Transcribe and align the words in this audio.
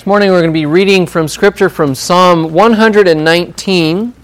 This 0.00 0.06
morning 0.06 0.30
we're 0.30 0.40
going 0.40 0.48
to 0.48 0.54
be 0.54 0.64
reading 0.64 1.06
from 1.06 1.28
Scripture 1.28 1.68
from 1.68 1.94
Psalm 1.94 2.54
119. 2.54 4.14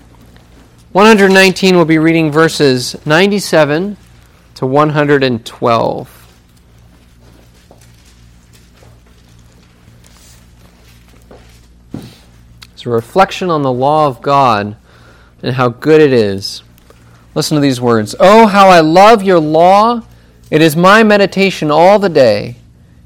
119 0.93 1.77
We'll 1.77 1.85
be 1.85 1.99
reading 1.99 2.33
verses 2.33 2.97
97 3.05 3.99
to 4.55 4.67
112. 4.67 6.39
It's 12.73 12.87
a 12.87 12.89
reflection 12.89 13.51
on 13.51 13.61
the 13.61 13.71
law 13.71 14.07
of 14.07 14.23
God 14.23 14.77
and 15.43 15.57
how 15.57 15.69
good 15.69 16.01
it 16.01 16.15
is. 16.15 16.63
Listen 17.35 17.57
to 17.57 17.61
these 17.61 17.83
words 17.83 18.15
Oh, 18.19 18.47
how 18.47 18.71
I 18.71 18.81
love 18.81 19.23
your 19.23 19.41
law! 19.41 20.01
It 20.51 20.63
is 20.63 20.75
my 20.75 21.03
meditation 21.03 21.71
all 21.71 21.99
the 21.99 22.09
day. 22.09 22.57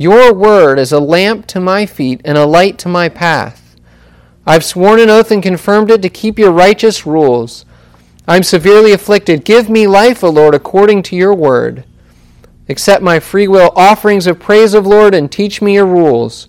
Your 0.00 0.32
word 0.32 0.78
is 0.78 0.92
a 0.92 1.00
lamp 1.00 1.46
to 1.48 1.58
my 1.58 1.84
feet 1.84 2.20
and 2.24 2.38
a 2.38 2.46
light 2.46 2.78
to 2.78 2.88
my 2.88 3.08
path. 3.08 3.74
I've 4.46 4.64
sworn 4.64 5.00
an 5.00 5.10
oath 5.10 5.32
and 5.32 5.42
confirmed 5.42 5.90
it 5.90 6.02
to 6.02 6.08
keep 6.08 6.38
your 6.38 6.52
righteous 6.52 7.04
rules. 7.04 7.64
I'm 8.28 8.44
severely 8.44 8.92
afflicted. 8.92 9.44
Give 9.44 9.68
me 9.68 9.88
life, 9.88 10.22
O 10.22 10.30
Lord, 10.30 10.54
according 10.54 11.02
to 11.04 11.16
your 11.16 11.34
word. 11.34 11.82
Accept 12.68 13.02
my 13.02 13.18
free 13.18 13.48
will 13.48 13.72
offerings 13.74 14.28
of 14.28 14.38
praise, 14.38 14.72
of 14.72 14.86
Lord, 14.86 15.14
and 15.14 15.32
teach 15.32 15.60
me 15.60 15.74
your 15.74 15.86
rules. 15.86 16.46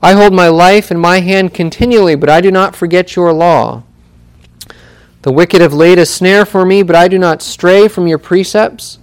I 0.00 0.14
hold 0.14 0.32
my 0.32 0.48
life 0.48 0.90
in 0.90 0.98
my 0.98 1.20
hand 1.20 1.52
continually, 1.52 2.14
but 2.14 2.30
I 2.30 2.40
do 2.40 2.50
not 2.50 2.74
forget 2.74 3.14
your 3.14 3.32
law. 3.32 3.82
The 5.20 5.32
wicked 5.32 5.60
have 5.60 5.74
laid 5.74 5.98
a 5.98 6.06
snare 6.06 6.46
for 6.46 6.64
me, 6.64 6.82
but 6.82 6.96
I 6.96 7.08
do 7.08 7.18
not 7.18 7.42
stray 7.42 7.88
from 7.88 8.06
your 8.06 8.18
precepts. 8.18 9.00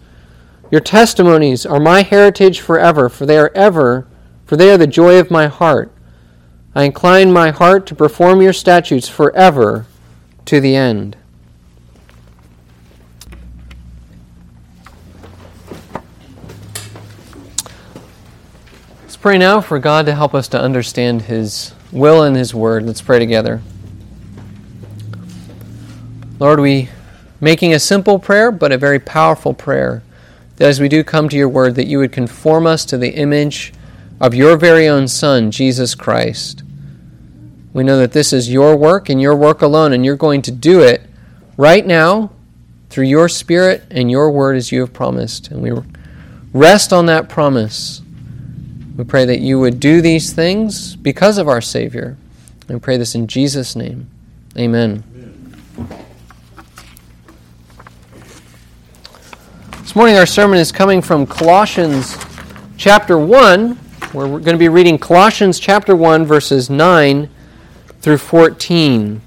Your 0.73 0.81
testimonies 0.81 1.67
are 1.67 1.79
my 1.79 2.01
heritage 2.01 2.59
forever, 2.59 3.07
for 3.07 3.27
they 3.27 3.37
are 3.37 3.51
ever, 3.53 4.07
for 4.43 4.57
they 4.57 4.71
are 4.71 4.77
the 4.79 4.87
joy 4.87 5.19
of 5.19 5.29
my 5.29 5.45
heart. 5.45 5.91
I 6.73 6.85
incline 6.85 7.31
my 7.31 7.51
heart 7.51 7.85
to 7.85 7.93
perform 7.93 8.41
your 8.41 8.53
statutes 8.53 9.07
forever 9.07 9.85
to 10.45 10.59
the 10.59 10.75
end. 10.75 11.15
Let's 19.03 19.17
pray 19.17 19.37
now 19.37 19.61
for 19.61 19.77
God 19.77 20.07
to 20.07 20.15
help 20.15 20.33
us 20.33 20.47
to 20.47 20.59
understand 20.59 21.21
His 21.21 21.75
will 21.91 22.23
and 22.23 22.35
His 22.35 22.55
word. 22.55 22.81
Let's 22.81 23.03
pray 23.03 23.19
together. 23.19 23.61
Lord, 26.39 26.59
we 26.59 26.89
making 27.39 27.75
a 27.75 27.79
simple 27.79 28.17
prayer, 28.17 28.51
but 28.51 28.71
a 28.71 28.77
very 28.79 28.97
powerful 28.97 29.53
prayer 29.53 30.01
that 30.57 30.67
as 30.67 30.79
we 30.79 30.89
do 30.89 31.03
come 31.03 31.29
to 31.29 31.37
your 31.37 31.49
word, 31.49 31.75
that 31.75 31.87
you 31.87 31.97
would 31.99 32.11
conform 32.11 32.67
us 32.67 32.85
to 32.85 32.97
the 32.97 33.15
image 33.15 33.73
of 34.19 34.33
your 34.33 34.57
very 34.57 34.87
own 34.87 35.07
Son, 35.07 35.51
Jesus 35.51 35.95
Christ. 35.95 36.63
We 37.73 37.83
know 37.83 37.97
that 37.97 38.11
this 38.11 38.31
is 38.31 38.51
your 38.51 38.75
work 38.75 39.09
and 39.09 39.21
your 39.21 39.35
work 39.35 39.61
alone, 39.61 39.93
and 39.93 40.05
you're 40.05 40.15
going 40.15 40.41
to 40.43 40.51
do 40.51 40.81
it 40.81 41.01
right 41.57 41.85
now 41.85 42.31
through 42.89 43.05
your 43.05 43.27
Spirit 43.27 43.83
and 43.89 44.11
your 44.11 44.29
word 44.29 44.55
as 44.55 44.71
you 44.71 44.81
have 44.81 44.93
promised. 44.93 45.49
And 45.49 45.61
we 45.61 45.71
rest 46.53 46.93
on 46.93 47.07
that 47.07 47.29
promise. 47.29 48.01
We 48.95 49.03
pray 49.03 49.25
that 49.25 49.39
you 49.39 49.59
would 49.59 49.79
do 49.79 50.01
these 50.01 50.33
things 50.33 50.95
because 50.95 51.39
of 51.39 51.47
our 51.47 51.61
Savior. 51.61 52.15
And 52.69 52.81
pray 52.81 52.97
this 52.97 53.15
in 53.15 53.27
Jesus' 53.27 53.75
name. 53.75 54.09
Amen. 54.55 55.03
This 59.93 59.97
morning, 59.97 60.17
our 60.17 60.25
sermon 60.25 60.57
is 60.57 60.71
coming 60.71 61.03
from 61.03 61.27
Colossians 61.27 62.17
chapter 62.77 63.15
1, 63.15 63.75
where 64.13 64.25
we're 64.27 64.39
going 64.39 64.55
to 64.55 64.57
be 64.57 64.67
reading 64.67 64.97
Colossians 64.97 65.59
chapter 65.59 65.95
1, 65.95 66.25
verses 66.25 66.67
9 66.67 67.29
through 68.01 68.17
14. 68.17 69.21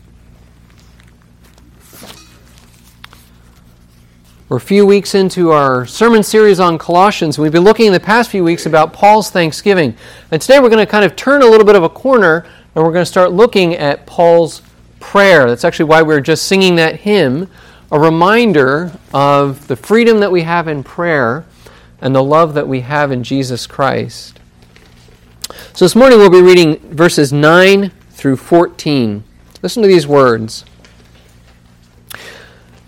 We're 4.49 4.57
a 4.57 4.61
few 4.61 4.85
weeks 4.85 5.15
into 5.15 5.53
our 5.53 5.87
sermon 5.87 6.25
series 6.25 6.59
on 6.59 6.79
Colossians. 6.79 7.39
We've 7.39 7.53
been 7.53 7.63
looking 7.63 7.87
in 7.87 7.93
the 7.93 8.01
past 8.01 8.29
few 8.31 8.43
weeks 8.43 8.67
about 8.67 8.93
Paul's 8.93 9.31
thanksgiving. 9.31 9.95
And 10.33 10.43
today 10.43 10.59
we're 10.59 10.71
going 10.71 10.85
to 10.85 10.91
kind 10.91 11.05
of 11.05 11.15
turn 11.15 11.43
a 11.43 11.47
little 11.47 11.65
bit 11.65 11.77
of 11.77 11.85
a 11.85 11.89
corner 11.89 12.45
and 12.75 12.85
we're 12.85 12.93
going 12.93 13.05
to 13.05 13.07
start 13.07 13.31
looking 13.31 13.77
at 13.77 14.05
Paul's 14.05 14.63
prayer. 14.99 15.47
That's 15.47 15.65
actually 15.65 15.85
why 15.85 16.03
we 16.03 16.09
we're 16.09 16.21
just 16.21 16.49
singing 16.49 16.75
that 16.75 16.97
hymn 16.97 17.49
a 17.91 18.01
reminder 18.01 18.93
of 19.15 19.69
the 19.69 19.77
freedom 19.77 20.19
that 20.21 20.33
we 20.33 20.43
have 20.43 20.67
in 20.67 20.83
prayer 20.83 21.45
and 22.01 22.15
the 22.15 22.23
love 22.23 22.55
that 22.55 22.67
we 22.67 22.81
have 22.81 23.13
in 23.13 23.23
Jesus 23.23 23.67
Christ. 23.67 24.41
So 25.73 25.85
this 25.85 25.95
morning 25.95 26.19
we'll 26.19 26.31
be 26.31 26.43
reading 26.43 26.79
verses 26.91 27.33
9 27.33 27.91
through 28.11 28.37
14. 28.37 29.23
Listen 29.63 29.83
to 29.83 29.89
these 29.89 30.07
words. 30.07 30.65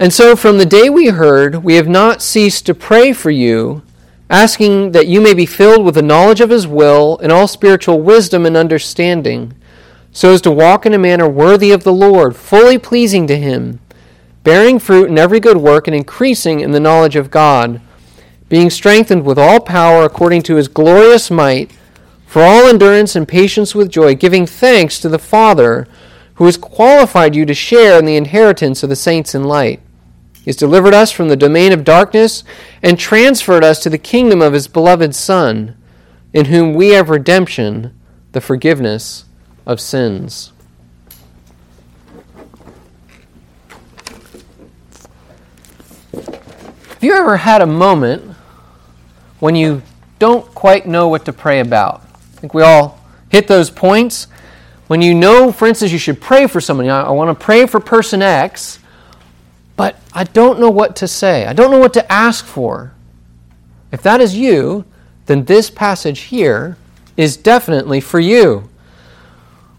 And 0.00 0.12
so 0.12 0.34
from 0.34 0.58
the 0.58 0.66
day 0.66 0.91
we 0.91 1.08
heard, 1.08 1.62
we 1.62 1.75
have 1.75 1.88
not 1.88 2.22
ceased 2.22 2.66
to 2.66 2.75
pray 2.75 3.12
for 3.12 3.31
you, 3.31 3.82
asking 4.31 4.92
that 4.92 5.06
you 5.06 5.20
may 5.20 5.34
be 5.34 5.47
filled 5.47 5.84
with 5.84 5.94
the 5.94 6.03
knowledge 6.03 6.41
of 6.41 6.50
His 6.50 6.66
will 6.66 7.19
and 7.19 7.31
all 7.31 7.48
spiritual 7.48 8.00
wisdom 8.00 8.47
and 8.47 8.56
understanding, 8.56 9.54
so 10.12 10.32
as 10.32 10.41
to 10.42 10.50
walk 10.50 10.87
in 10.87 10.94
a 10.94 10.98
manner 10.98 11.28
worthy 11.28 11.70
of 11.70 11.84
the 11.84 11.92
Lord, 11.92 12.37
fully 12.37 12.78
pleasing 12.78 13.26
to 13.28 13.37
Him 13.37 13.81
bearing 14.48 14.78
fruit 14.78 15.10
in 15.10 15.19
every 15.19 15.38
good 15.38 15.59
work 15.59 15.86
and 15.86 15.94
increasing 15.94 16.60
in 16.60 16.70
the 16.70 16.81
knowledge 16.81 17.16
of 17.16 17.31
God, 17.31 17.82
being 18.48 18.70
strengthened 18.70 19.26
with 19.26 19.38
all 19.38 19.60
power 19.60 20.04
according 20.04 20.41
to 20.44 20.54
his 20.54 20.69
glorious 20.69 21.31
might, 21.31 21.70
for 22.25 22.41
all 22.41 22.66
endurance 22.66 23.14
and 23.14 23.28
patience 23.28 23.75
with 23.75 23.91
joy, 23.91 24.14
giving 24.14 24.47
thanks 24.47 25.00
to 25.00 25.08
the 25.10 25.19
Father 25.19 25.87
who 26.37 26.47
has 26.47 26.56
qualified 26.56 27.34
you 27.34 27.44
to 27.44 27.53
share 27.53 27.98
in 27.98 28.06
the 28.06 28.16
inheritance 28.16 28.82
of 28.82 28.88
the 28.88 28.97
saints 28.97 29.34
in 29.34 29.44
light. 29.44 29.82
He 30.37 30.44
has 30.47 30.56
delivered 30.56 30.94
us 30.94 31.12
from 31.12 31.28
the 31.28 31.37
domain 31.37 31.70
of 31.72 31.84
darkness 31.84 32.42
and 32.82 32.98
transferred 32.98 33.64
us 33.64 33.82
to 33.82 33.91
the 33.91 33.98
kingdom 33.98 34.41
of 34.41 34.54
his 34.54 34.66
beloved 34.66 35.14
Son, 35.14 35.76
in 36.32 36.47
whom 36.47 36.72
we 36.72 36.88
have 36.92 37.10
redemption, 37.10 37.94
the 38.32 38.41
forgiveness 38.41 39.26
of 39.66 39.78
sins. 39.78 40.54
Have 46.98 47.04
you 47.04 47.14
ever 47.14 47.36
had 47.36 47.62
a 47.62 47.66
moment 47.66 48.34
when 49.38 49.54
you 49.54 49.82
don't 50.19 50.44
quite 50.53 50.84
know 50.84 51.06
what 51.06 51.26
to 51.26 51.32
pray 51.32 51.60
about? 51.60 52.03
I 52.12 52.41
think 52.41 52.54
we 52.54 52.62
all 52.62 52.98
hit 53.28 53.47
those 53.47 53.70
points. 53.70 54.26
When 54.88 55.00
you 55.00 55.14
know, 55.14 55.53
for 55.53 55.69
instance, 55.69 55.92
you 55.92 55.98
should 55.98 56.20
pray 56.20 56.48
for 56.48 56.60
somebody. 56.60 56.88
I, 56.88 57.03
I 57.03 57.10
want 57.10 57.38
to 57.38 57.44
pray 57.44 57.66
for 57.66 57.78
person 57.78 58.20
X, 58.20 58.81
but 59.76 59.94
I 60.12 60.25
don't 60.25 60.58
know 60.58 60.70
what 60.70 60.97
to 60.97 61.06
say. 61.06 61.47
I 61.47 61.53
don't 61.53 61.70
know 61.70 61.78
what 61.78 61.94
to 61.94 62.12
ask 62.12 62.44
for. 62.44 62.92
If 63.92 64.03
that 64.03 64.20
is 64.20 64.37
you, 64.37 64.84
then 65.26 65.44
this 65.44 65.70
passage 65.70 66.22
here 66.22 66.76
is 67.17 67.37
definitely 67.37 68.00
for 68.00 68.19
you. 68.19 68.69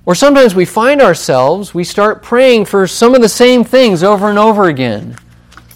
Or 0.06 0.16
sometimes 0.16 0.56
we 0.56 0.64
find 0.64 1.02
ourselves, 1.02 1.74
we 1.74 1.84
start 1.84 2.24
praying 2.24 2.64
for 2.64 2.88
some 2.88 3.14
of 3.14 3.22
the 3.22 3.28
same 3.28 3.66
things 3.66 4.04
over 4.04 4.30
and 4.30 4.40
over 4.40 4.70
again. 4.70 5.18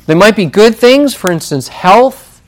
They 0.05 0.15
might 0.15 0.35
be 0.35 0.45
good 0.45 0.75
things, 0.75 1.13
for 1.13 1.31
instance, 1.31 1.69
health 1.69 2.41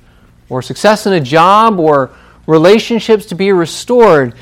or 0.50 0.62
success 0.62 1.06
in 1.06 1.14
a 1.14 1.20
job 1.20 1.80
or 1.80 2.12
relationships 2.48 3.26
to 3.28 3.36
be 3.36 3.52
restored. 3.52 4.34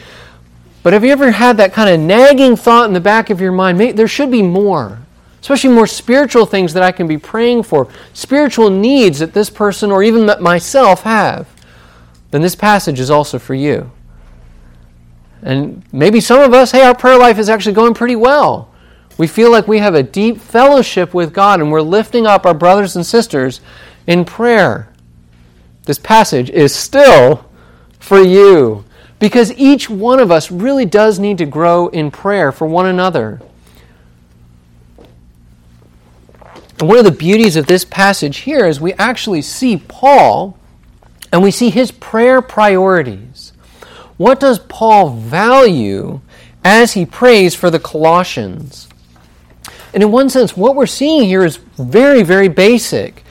But 0.81 0.93
have 0.93 1.05
you 1.05 1.11
ever 1.11 1.31
had 1.31 1.57
that 1.57 1.73
kind 1.73 1.89
of 1.89 1.99
nagging 1.99 2.55
thought 2.55 2.87
in 2.87 2.93
the 2.93 2.99
back 2.99 3.29
of 3.29 3.39
your 3.39 3.51
mind? 3.51 3.77
Maybe 3.77 3.93
there 3.93 4.07
should 4.07 4.31
be 4.31 4.41
more, 4.41 4.99
especially 5.41 5.69
more 5.69 5.87
spiritual 5.87 6.45
things 6.45 6.73
that 6.73 6.83
I 6.83 6.91
can 6.91 7.07
be 7.07 7.17
praying 7.17 7.63
for, 7.63 7.87
spiritual 8.13 8.69
needs 8.69 9.19
that 9.19 9.33
this 9.33 9.49
person 9.49 9.91
or 9.91 10.03
even 10.03 10.25
that 10.25 10.41
myself 10.41 11.03
have. 11.03 11.47
Then 12.31 12.41
this 12.41 12.55
passage 12.55 12.99
is 12.99 13.11
also 13.11 13.39
for 13.39 13.53
you. 13.53 13.91
And 15.41 15.83
maybe 15.91 16.19
some 16.19 16.41
of 16.41 16.53
us, 16.53 16.71
hey, 16.71 16.81
our 16.81 16.95
prayer 16.95 17.19
life 17.19 17.37
is 17.37 17.49
actually 17.49 17.75
going 17.75 17.93
pretty 17.93 18.15
well. 18.15 18.72
We 19.17 19.27
feel 19.27 19.51
like 19.51 19.67
we 19.67 19.79
have 19.79 19.95
a 19.95 20.03
deep 20.03 20.39
fellowship 20.39 21.13
with 21.13 21.33
God 21.33 21.59
and 21.59 21.71
we're 21.71 21.81
lifting 21.81 22.25
up 22.25 22.45
our 22.45 22.53
brothers 22.53 22.95
and 22.95 23.05
sisters 23.05 23.61
in 24.07 24.25
prayer. 24.25 24.89
This 25.85 25.99
passage 25.99 26.49
is 26.49 26.73
still 26.73 27.45
for 27.99 28.19
you. 28.19 28.85
because 29.23 29.53
each 29.53 29.89
one 29.89 30.19
of 30.19 30.31
us 30.31 30.51
really 30.51 30.83
does 30.83 31.17
need 31.17 31.37
to 31.37 31.45
grow 31.45 31.87
in 31.87 32.11
prayer 32.11 32.51
for 32.51 32.67
one 32.67 32.85
another. 32.85 33.39
And 36.77 36.89
one 36.89 36.97
of 36.97 37.05
the 37.05 37.11
beauties 37.11 37.55
of 37.55 37.65
this 37.65 37.85
passage 37.85 38.39
here 38.39 38.65
is 38.65 38.81
we 38.81 38.91
actually 38.95 39.41
see 39.41 39.77
Paul 39.77 40.57
and 41.31 41.41
we 41.41 41.51
see 41.51 41.69
his 41.69 41.89
prayer 41.89 42.41
priorities. 42.41 43.53
What 44.17 44.41
does 44.41 44.59
Paul 44.59 45.11
value 45.11 46.19
as 46.61 46.91
he 46.91 47.05
prays 47.05 47.55
for 47.55 47.69
the 47.69 47.79
Colossians? 47.79 48.89
And 49.93 50.01
in 50.01 50.11
one 50.11 50.29
sense, 50.29 50.57
what 50.57 50.75
we're 50.75 50.85
seeing 50.85 51.23
here 51.23 51.45
is 51.45 51.57
very, 51.77 52.23
very 52.23 52.47
basic. 52.47 53.23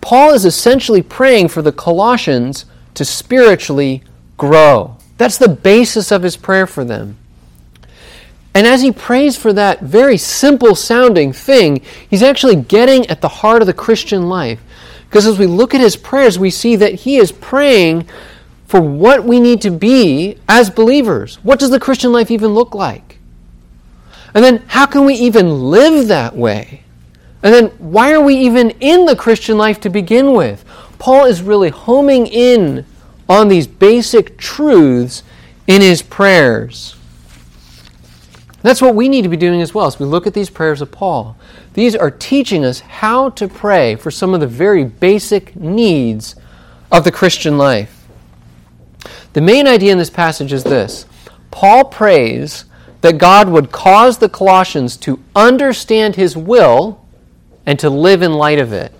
Paul 0.00 0.32
is 0.32 0.44
essentially 0.44 1.02
praying 1.02 1.48
for 1.48 1.62
the 1.62 1.72
Colossians 1.72 2.66
to 2.94 3.04
spiritually 3.04 4.02
grow. 4.36 4.96
That's 5.18 5.38
the 5.38 5.48
basis 5.48 6.10
of 6.10 6.22
his 6.22 6.36
prayer 6.36 6.66
for 6.66 6.84
them. 6.84 7.16
And 8.54 8.66
as 8.66 8.82
he 8.82 8.90
prays 8.90 9.36
for 9.36 9.52
that 9.52 9.80
very 9.80 10.16
simple 10.16 10.74
sounding 10.74 11.32
thing, 11.32 11.82
he's 12.08 12.22
actually 12.22 12.56
getting 12.56 13.06
at 13.08 13.20
the 13.20 13.28
heart 13.28 13.62
of 13.62 13.66
the 13.66 13.74
Christian 13.74 14.28
life. 14.28 14.60
Because 15.08 15.26
as 15.26 15.38
we 15.38 15.46
look 15.46 15.74
at 15.74 15.80
his 15.80 15.96
prayers, 15.96 16.38
we 16.38 16.50
see 16.50 16.76
that 16.76 16.94
he 16.94 17.16
is 17.16 17.32
praying 17.32 18.08
for 18.66 18.80
what 18.80 19.24
we 19.24 19.40
need 19.40 19.60
to 19.62 19.70
be 19.70 20.38
as 20.48 20.70
believers. 20.70 21.36
What 21.42 21.58
does 21.58 21.70
the 21.70 21.80
Christian 21.80 22.12
life 22.12 22.30
even 22.30 22.54
look 22.54 22.74
like? 22.74 23.09
And 24.34 24.44
then 24.44 24.62
how 24.68 24.86
can 24.86 25.04
we 25.04 25.14
even 25.14 25.70
live 25.70 26.08
that 26.08 26.36
way? 26.36 26.82
And 27.42 27.54
then 27.54 27.66
why 27.78 28.12
are 28.12 28.22
we 28.22 28.36
even 28.36 28.70
in 28.80 29.06
the 29.06 29.16
Christian 29.16 29.56
life 29.56 29.80
to 29.80 29.90
begin 29.90 30.32
with? 30.32 30.64
Paul 30.98 31.24
is 31.24 31.42
really 31.42 31.70
homing 31.70 32.26
in 32.26 32.84
on 33.28 33.48
these 33.48 33.66
basic 33.66 34.36
truths 34.36 35.22
in 35.66 35.80
his 35.80 36.02
prayers. 36.02 36.96
That's 38.62 38.82
what 38.82 38.94
we 38.94 39.08
need 39.08 39.22
to 39.22 39.28
be 39.28 39.38
doing 39.38 39.62
as 39.62 39.72
well 39.72 39.86
as 39.86 39.98
we 39.98 40.04
look 40.04 40.26
at 40.26 40.34
these 40.34 40.50
prayers 40.50 40.82
of 40.82 40.92
Paul. 40.92 41.36
These 41.72 41.96
are 41.96 42.10
teaching 42.10 42.64
us 42.64 42.80
how 42.80 43.30
to 43.30 43.48
pray 43.48 43.94
for 43.94 44.10
some 44.10 44.34
of 44.34 44.40
the 44.40 44.46
very 44.46 44.84
basic 44.84 45.56
needs 45.56 46.36
of 46.92 47.04
the 47.04 47.12
Christian 47.12 47.56
life. 47.56 48.06
The 49.32 49.40
main 49.40 49.66
idea 49.66 49.92
in 49.92 49.98
this 49.98 50.10
passage 50.10 50.52
is 50.52 50.64
this 50.64 51.06
Paul 51.50 51.84
prays 51.84 52.64
that 53.00 53.18
God 53.18 53.48
would 53.48 53.72
cause 53.72 54.18
the 54.18 54.28
Colossians 54.28 54.96
to 54.98 55.18
understand 55.34 56.16
his 56.16 56.36
will 56.36 57.04
and 57.66 57.78
to 57.78 57.88
live 57.88 58.22
in 58.22 58.34
light 58.34 58.58
of 58.58 58.72
it. 58.72 58.92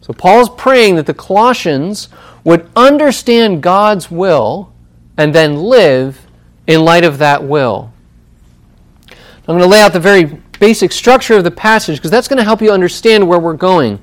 So 0.00 0.12
Paul's 0.12 0.50
praying 0.50 0.96
that 0.96 1.06
the 1.06 1.14
Colossians 1.14 2.08
would 2.44 2.68
understand 2.76 3.62
God's 3.62 4.10
will 4.10 4.72
and 5.16 5.34
then 5.34 5.56
live 5.56 6.26
in 6.66 6.84
light 6.84 7.04
of 7.04 7.18
that 7.18 7.42
will. 7.42 7.92
I'm 9.10 9.56
going 9.56 9.60
to 9.60 9.66
lay 9.66 9.80
out 9.80 9.92
the 9.92 10.00
very 10.00 10.24
basic 10.58 10.92
structure 10.92 11.36
of 11.36 11.44
the 11.44 11.50
passage 11.50 11.98
because 11.98 12.10
that's 12.10 12.28
going 12.28 12.38
to 12.38 12.44
help 12.44 12.60
you 12.60 12.70
understand 12.70 13.26
where 13.26 13.38
we're 13.38 13.54
going. 13.54 13.98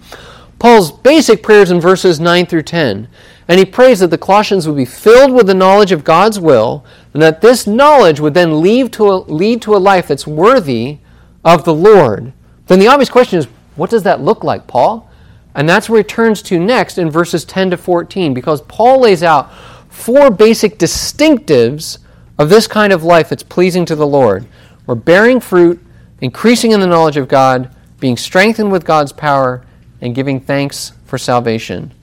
Paul's 0.59 0.91
basic 0.91 1.43
prayers 1.43 1.71
in 1.71 1.81
verses 1.81 2.19
9 2.19 2.45
through 2.45 2.63
10. 2.63 3.07
And 3.47 3.59
he 3.59 3.65
prays 3.65 3.99
that 3.99 4.09
the 4.09 4.17
Colossians 4.17 4.67
would 4.67 4.77
be 4.77 4.85
filled 4.85 5.31
with 5.31 5.47
the 5.47 5.53
knowledge 5.53 5.91
of 5.91 6.03
God's 6.03 6.39
will, 6.39 6.85
and 7.13 7.21
that 7.21 7.41
this 7.41 7.67
knowledge 7.67 8.19
would 8.19 8.33
then 8.33 8.61
lead 8.61 8.93
to 8.93 9.09
a, 9.09 9.15
lead 9.15 9.61
to 9.63 9.75
a 9.75 9.77
life 9.77 10.07
that's 10.07 10.25
worthy 10.25 10.99
of 11.43 11.65
the 11.65 11.73
Lord. 11.73 12.31
Then 12.67 12.79
the 12.79 12.87
obvious 12.87 13.09
question 13.09 13.39
is 13.39 13.47
what 13.75 13.89
does 13.89 14.03
that 14.03 14.21
look 14.21 14.43
like, 14.43 14.67
Paul? 14.67 15.09
And 15.55 15.67
that's 15.67 15.89
where 15.89 15.99
he 15.99 16.03
turns 16.03 16.41
to 16.43 16.59
next 16.59 16.97
in 16.97 17.09
verses 17.09 17.45
10 17.45 17.71
to 17.71 17.77
14, 17.77 18.33
because 18.33 18.61
Paul 18.61 19.01
lays 19.01 19.23
out 19.23 19.53
four 19.89 20.31
basic 20.31 20.79
distinctives 20.79 21.99
of 22.39 22.49
this 22.49 22.65
kind 22.65 22.91
of 22.91 23.03
life 23.03 23.29
that's 23.29 23.43
pleasing 23.43 23.85
to 23.85 23.95
the 23.95 24.07
Lord. 24.07 24.47
We're 24.85 24.95
bearing 24.95 25.39
fruit, 25.39 25.79
increasing 26.21 26.71
in 26.71 26.79
the 26.79 26.87
knowledge 26.87 27.17
of 27.17 27.27
God, 27.27 27.73
being 27.99 28.17
strengthened 28.17 28.71
with 28.71 28.85
God's 28.85 29.13
power, 29.13 29.63
and 30.01 30.15
giving 30.15 30.39
thanks 30.39 30.93
for 31.05 31.17
salvation. 31.17 31.93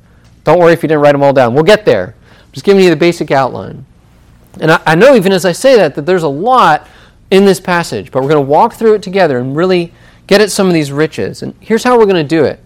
Don't 0.51 0.59
worry 0.59 0.73
if 0.73 0.83
you 0.83 0.89
didn't 0.89 1.03
write 1.03 1.13
them 1.13 1.23
all 1.23 1.33
down. 1.33 1.55
We'll 1.55 1.63
get 1.63 1.85
there. 1.85 2.17
I'm 2.29 2.53
just 2.53 2.67
giving 2.67 2.83
you 2.83 2.91
the 2.91 2.97
basic 2.97 3.31
outline. 3.31 3.87
And 4.61 4.73
I, 4.73 4.83
I 4.85 4.95
know 4.97 5.15
even 5.15 5.31
as 5.31 5.45
I 5.45 5.53
say 5.53 5.77
that, 5.77 5.95
that 5.95 6.07
there's 6.07 6.25
a 6.25 6.29
lot 6.29 6.89
in 7.31 7.45
this 7.45 7.61
passage, 7.61 8.11
but 8.11 8.21
we're 8.21 8.31
going 8.31 8.45
to 8.45 8.51
walk 8.51 8.75
through 8.75 8.95
it 8.95 9.03
together 9.05 9.39
and 9.39 9.55
really 9.55 9.93
get 10.27 10.41
at 10.41 10.51
some 10.51 10.67
of 10.67 10.73
these 10.73 10.91
riches. 10.91 11.43
And 11.43 11.55
here's 11.61 11.85
how 11.85 11.97
we're 11.97 12.07
going 12.07 12.17
to 12.17 12.25
do 12.25 12.45
it. 12.45 12.59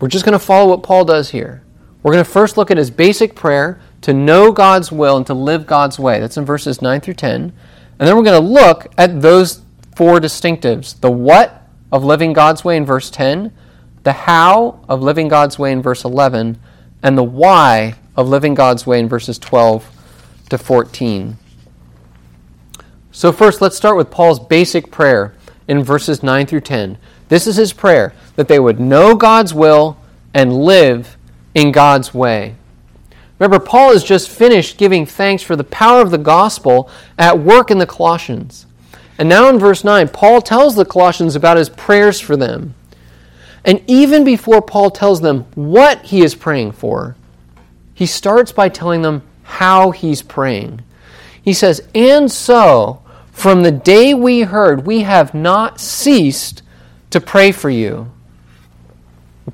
We're 0.00 0.08
just 0.08 0.24
going 0.24 0.32
to 0.32 0.38
follow 0.38 0.70
what 0.70 0.82
Paul 0.82 1.04
does 1.04 1.30
here. 1.30 1.62
We're 2.02 2.12
going 2.12 2.24
to 2.24 2.30
first 2.30 2.56
look 2.56 2.70
at 2.70 2.78
his 2.78 2.90
basic 2.90 3.34
prayer 3.34 3.78
to 4.00 4.14
know 4.14 4.50
God's 4.50 4.90
will 4.90 5.18
and 5.18 5.26
to 5.26 5.34
live 5.34 5.66
God's 5.66 5.98
way. 5.98 6.20
That's 6.20 6.38
in 6.38 6.46
verses 6.46 6.80
9 6.80 7.02
through 7.02 7.14
10. 7.14 7.52
And 7.98 8.08
then 8.08 8.16
we're 8.16 8.24
going 8.24 8.42
to 8.42 8.48
look 8.48 8.90
at 8.96 9.20
those 9.20 9.60
four 9.94 10.20
distinctives 10.20 10.98
the 11.00 11.10
what 11.10 11.68
of 11.92 12.02
living 12.02 12.32
God's 12.32 12.64
way 12.64 12.78
in 12.78 12.86
verse 12.86 13.10
10, 13.10 13.52
the 14.02 14.12
how 14.12 14.80
of 14.88 15.02
living 15.02 15.28
God's 15.28 15.58
way 15.58 15.72
in 15.72 15.82
verse 15.82 16.04
11, 16.04 16.58
and 17.02 17.18
the 17.18 17.22
why 17.22 17.94
of 18.16 18.28
living 18.28 18.54
God's 18.54 18.86
way 18.86 18.98
in 18.98 19.08
verses 19.08 19.38
12 19.38 19.88
to 20.50 20.58
14. 20.58 21.36
So, 23.10 23.32
first, 23.32 23.60
let's 23.60 23.76
start 23.76 23.96
with 23.96 24.10
Paul's 24.10 24.40
basic 24.40 24.90
prayer 24.90 25.34
in 25.68 25.84
verses 25.84 26.22
9 26.22 26.46
through 26.46 26.60
10. 26.60 26.98
This 27.28 27.46
is 27.46 27.56
his 27.56 27.72
prayer 27.72 28.14
that 28.36 28.48
they 28.48 28.58
would 28.58 28.80
know 28.80 29.14
God's 29.14 29.54
will 29.54 29.98
and 30.34 30.64
live 30.64 31.16
in 31.54 31.72
God's 31.72 32.14
way. 32.14 32.54
Remember, 33.38 33.58
Paul 33.58 33.92
has 33.92 34.04
just 34.04 34.28
finished 34.28 34.78
giving 34.78 35.04
thanks 35.04 35.42
for 35.42 35.56
the 35.56 35.64
power 35.64 36.00
of 36.00 36.10
the 36.10 36.18
gospel 36.18 36.88
at 37.18 37.38
work 37.38 37.70
in 37.70 37.78
the 37.78 37.86
Colossians. 37.86 38.66
And 39.18 39.28
now 39.28 39.48
in 39.48 39.58
verse 39.58 39.84
9, 39.84 40.08
Paul 40.08 40.40
tells 40.40 40.74
the 40.74 40.84
Colossians 40.84 41.36
about 41.36 41.56
his 41.56 41.68
prayers 41.68 42.20
for 42.20 42.36
them. 42.36 42.74
And 43.64 43.82
even 43.86 44.24
before 44.24 44.60
Paul 44.60 44.90
tells 44.90 45.20
them 45.20 45.46
what 45.54 46.02
he 46.02 46.22
is 46.22 46.34
praying 46.34 46.72
for, 46.72 47.16
he 47.94 48.06
starts 48.06 48.52
by 48.52 48.68
telling 48.68 49.02
them 49.02 49.22
how 49.42 49.90
he's 49.90 50.22
praying. 50.22 50.82
He 51.42 51.52
says, 51.52 51.80
And 51.94 52.30
so, 52.30 53.02
from 53.30 53.62
the 53.62 53.70
day 53.70 54.14
we 54.14 54.40
heard, 54.40 54.86
we 54.86 55.00
have 55.00 55.34
not 55.34 55.80
ceased 55.80 56.62
to 57.10 57.20
pray 57.20 57.52
for 57.52 57.70
you. 57.70 58.10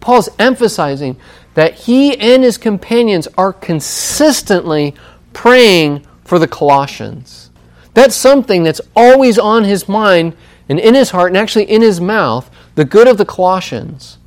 Paul's 0.01 0.29
emphasizing 0.39 1.17
that 1.55 1.75
he 1.75 2.17
and 2.19 2.45
his 2.45 2.57
companions 2.59 3.27
are 3.37 3.53
consistently 3.53 4.95
praying 5.33 6.07
for 6.25 6.39
the 6.39 6.49
Colossians. 6.49 7.51
That's 7.95 8.15
something 8.15 8.63
that's 8.63 8.81
always 8.95 9.39
on 9.39 9.65
his 9.65 9.89
mind 9.89 10.37
and 10.69 10.79
in 10.79 10.95
his 10.95 11.11
heart 11.11 11.31
and 11.31 11.37
actually 11.37 11.65
in 11.65 11.83
his 11.83 12.01
mouth 12.01 12.49
the 12.79 12.85
good 12.85 13.09
of 13.09 13.19
the 13.19 13.25
Colossians. 13.25 14.19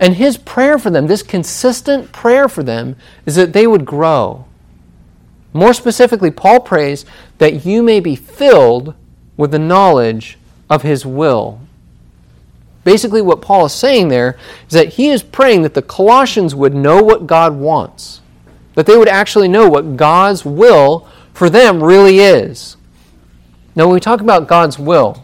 And 0.00 0.14
his 0.14 0.38
prayer 0.38 0.78
for 0.78 0.88
them, 0.88 1.08
this 1.08 1.22
consistent 1.22 2.10
prayer 2.10 2.48
for 2.48 2.62
them, 2.62 2.96
is 3.26 3.34
that 3.34 3.52
they 3.52 3.66
would 3.66 3.84
grow. 3.84 4.46
More 5.52 5.74
specifically, 5.74 6.30
Paul 6.30 6.60
prays 6.60 7.04
that 7.36 7.66
you 7.66 7.82
may 7.82 8.00
be 8.00 8.16
filled 8.16 8.94
with 9.36 9.50
the 9.50 9.58
knowledge 9.58 10.38
of 10.70 10.80
his 10.80 11.04
will. 11.04 11.60
Basically, 12.82 13.20
what 13.20 13.42
Paul 13.42 13.66
is 13.66 13.74
saying 13.74 14.08
there 14.08 14.38
is 14.68 14.72
that 14.72 14.94
he 14.94 15.10
is 15.10 15.22
praying 15.22 15.60
that 15.60 15.74
the 15.74 15.82
Colossians 15.82 16.54
would 16.54 16.74
know 16.74 17.02
what 17.02 17.26
God 17.26 17.56
wants, 17.56 18.22
that 18.74 18.86
they 18.86 18.96
would 18.96 19.06
actually 19.06 19.48
know 19.48 19.68
what 19.68 19.98
God's 19.98 20.46
will 20.46 21.06
for 21.34 21.50
them 21.50 21.84
really 21.84 22.20
is. 22.20 22.78
Now, 23.76 23.84
when 23.84 23.92
we 23.92 24.00
talk 24.00 24.22
about 24.22 24.48
God's 24.48 24.78
will, 24.78 25.21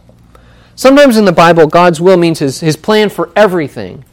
sometimes 0.79 1.17
in 1.17 1.25
the 1.25 1.33
Bible, 1.33 1.67
God's 1.67 1.99
will 1.99 2.15
means 2.15 2.39
his, 2.39 2.61
his 2.61 2.77
plan 2.77 3.09
for 3.09 3.31
everything. 3.35 4.05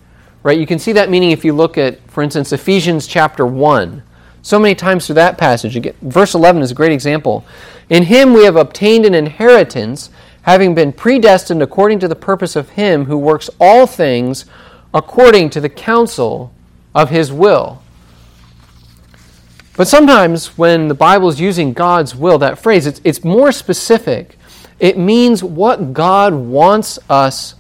Right? 0.43 0.59
You 0.59 0.67
can 0.67 0.81
see 0.81 0.93
that 0.93 1.09
meaning 1.09 1.31
if 1.31 1.45
you 1.45 1.53
look 1.53 1.79
at, 1.79 2.01
for 2.11 2.23
instance, 2.23 2.53
Ephesians 2.53 3.07
chapter 3.07 3.47
1. 3.47 4.03
So 4.43 4.59
many 4.59 4.75
times 4.75 5.07
through 5.07 5.15
that 5.15 5.39
passage. 5.39 5.77
Again, 5.77 5.95
verse 6.03 6.35
11 6.35 6.63
is 6.63 6.71
a 6.73 6.75
great 6.75 6.93
example. 6.93 7.45
In 7.89 8.03
him 8.03 8.33
we 8.33 8.45
have 8.45 8.57
obtained 8.57 9.05
an 9.07 9.15
inheritance 9.15 10.11
having 10.43 10.75
been 10.75 10.93
predestined 10.93 11.63
according 11.63 11.99
to 11.99 12.09
the 12.09 12.17
purpose 12.17 12.55
of 12.55 12.71
Him 12.71 13.07
who 13.07 13.19
works 13.19 13.51
all 13.61 13.87
things 13.87 14.45
according 14.95 15.51
to 15.51 15.61
the 15.61 15.69
counsel 15.69 16.53
of 16.95 17.11
His 17.11 17.33
will. 17.33 17.83
But 19.77 19.89
sometimes 19.89 20.57
when 20.57 20.89
the 20.89 20.95
Bible 20.95 21.29
is 21.29 21.41
using 21.41 21.73
God's 21.73 22.15
will, 22.15 22.39
that 22.39 22.59
phrase, 22.59 22.87
it's, 22.87 23.01
it's 23.03 23.25
more 23.25 23.51
specific. 23.53 24.39
It 24.79 24.99
means 24.99 25.43
what 25.43 25.93
God 25.93 26.35
wants 26.35 26.99
us 27.09 27.55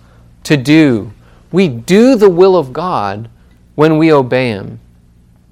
to 0.44 0.56
do. 0.56 1.12
We 1.52 1.68
do 1.68 2.16
the 2.16 2.30
will 2.30 2.56
of 2.56 2.72
God 2.72 3.30
when 3.74 3.98
we 3.98 4.12
obey 4.12 4.50
Him. 4.50 4.80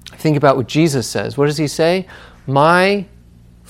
Think 0.05 0.37
about 0.37 0.57
what 0.57 0.67
Jesus 0.67 1.07
says. 1.07 1.37
What 1.37 1.47
does 1.47 1.57
He 1.57 1.67
say? 1.67 2.07
My 2.47 3.05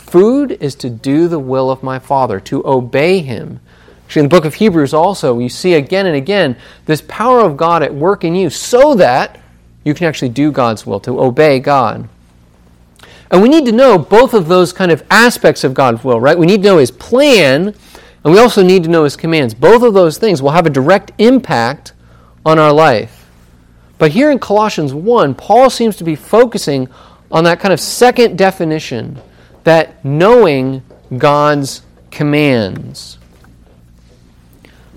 Food 0.05 0.51
is 0.61 0.75
to 0.75 0.89
do 0.89 1.27
the 1.27 1.39
will 1.39 1.71
of 1.71 1.81
my 1.81 1.97
Father, 1.97 2.39
to 2.41 2.65
obey 2.65 3.19
Him. 3.21 3.59
Actually, 4.05 4.19
in 4.21 4.29
the 4.29 4.35
book 4.35 4.45
of 4.45 4.53
Hebrews, 4.53 4.93
also, 4.93 5.39
you 5.39 5.49
see 5.49 5.73
again 5.73 6.05
and 6.05 6.15
again 6.15 6.57
this 6.85 7.01
power 7.07 7.39
of 7.39 7.57
God 7.57 7.81
at 7.81 7.93
work 7.93 8.23
in 8.23 8.35
you 8.35 8.51
so 8.51 8.93
that 8.95 9.41
you 9.83 9.95
can 9.95 10.05
actually 10.05 10.29
do 10.29 10.51
God's 10.51 10.85
will, 10.85 10.99
to 11.01 11.19
obey 11.19 11.59
God. 11.59 12.07
And 13.31 13.41
we 13.41 13.49
need 13.49 13.65
to 13.65 13.71
know 13.71 13.97
both 13.97 14.33
of 14.33 14.47
those 14.47 14.71
kind 14.71 14.91
of 14.91 15.03
aspects 15.09 15.63
of 15.63 15.73
God's 15.73 16.03
will, 16.03 16.19
right? 16.19 16.37
We 16.37 16.45
need 16.45 16.61
to 16.63 16.69
know 16.69 16.77
His 16.77 16.91
plan, 16.91 17.67
and 18.23 18.33
we 18.33 18.39
also 18.39 18.63
need 18.63 18.83
to 18.83 18.89
know 18.89 19.03
His 19.03 19.15
commands. 19.15 19.53
Both 19.53 19.83
of 19.83 19.93
those 19.93 20.17
things 20.17 20.41
will 20.41 20.51
have 20.51 20.65
a 20.65 20.69
direct 20.69 21.11
impact 21.17 21.93
on 22.45 22.59
our 22.59 22.71
life. 22.71 23.27
But 23.97 24.11
here 24.11 24.29
in 24.29 24.39
Colossians 24.39 24.93
1, 24.93 25.35
Paul 25.35 25.69
seems 25.69 25.95
to 25.97 26.03
be 26.03 26.15
focusing 26.15 26.87
on 27.31 27.43
that 27.45 27.59
kind 27.59 27.73
of 27.73 27.79
second 27.79 28.37
definition 28.37 29.19
that 29.63 30.03
knowing 30.05 30.83
God's 31.17 31.81
commands. 32.11 33.17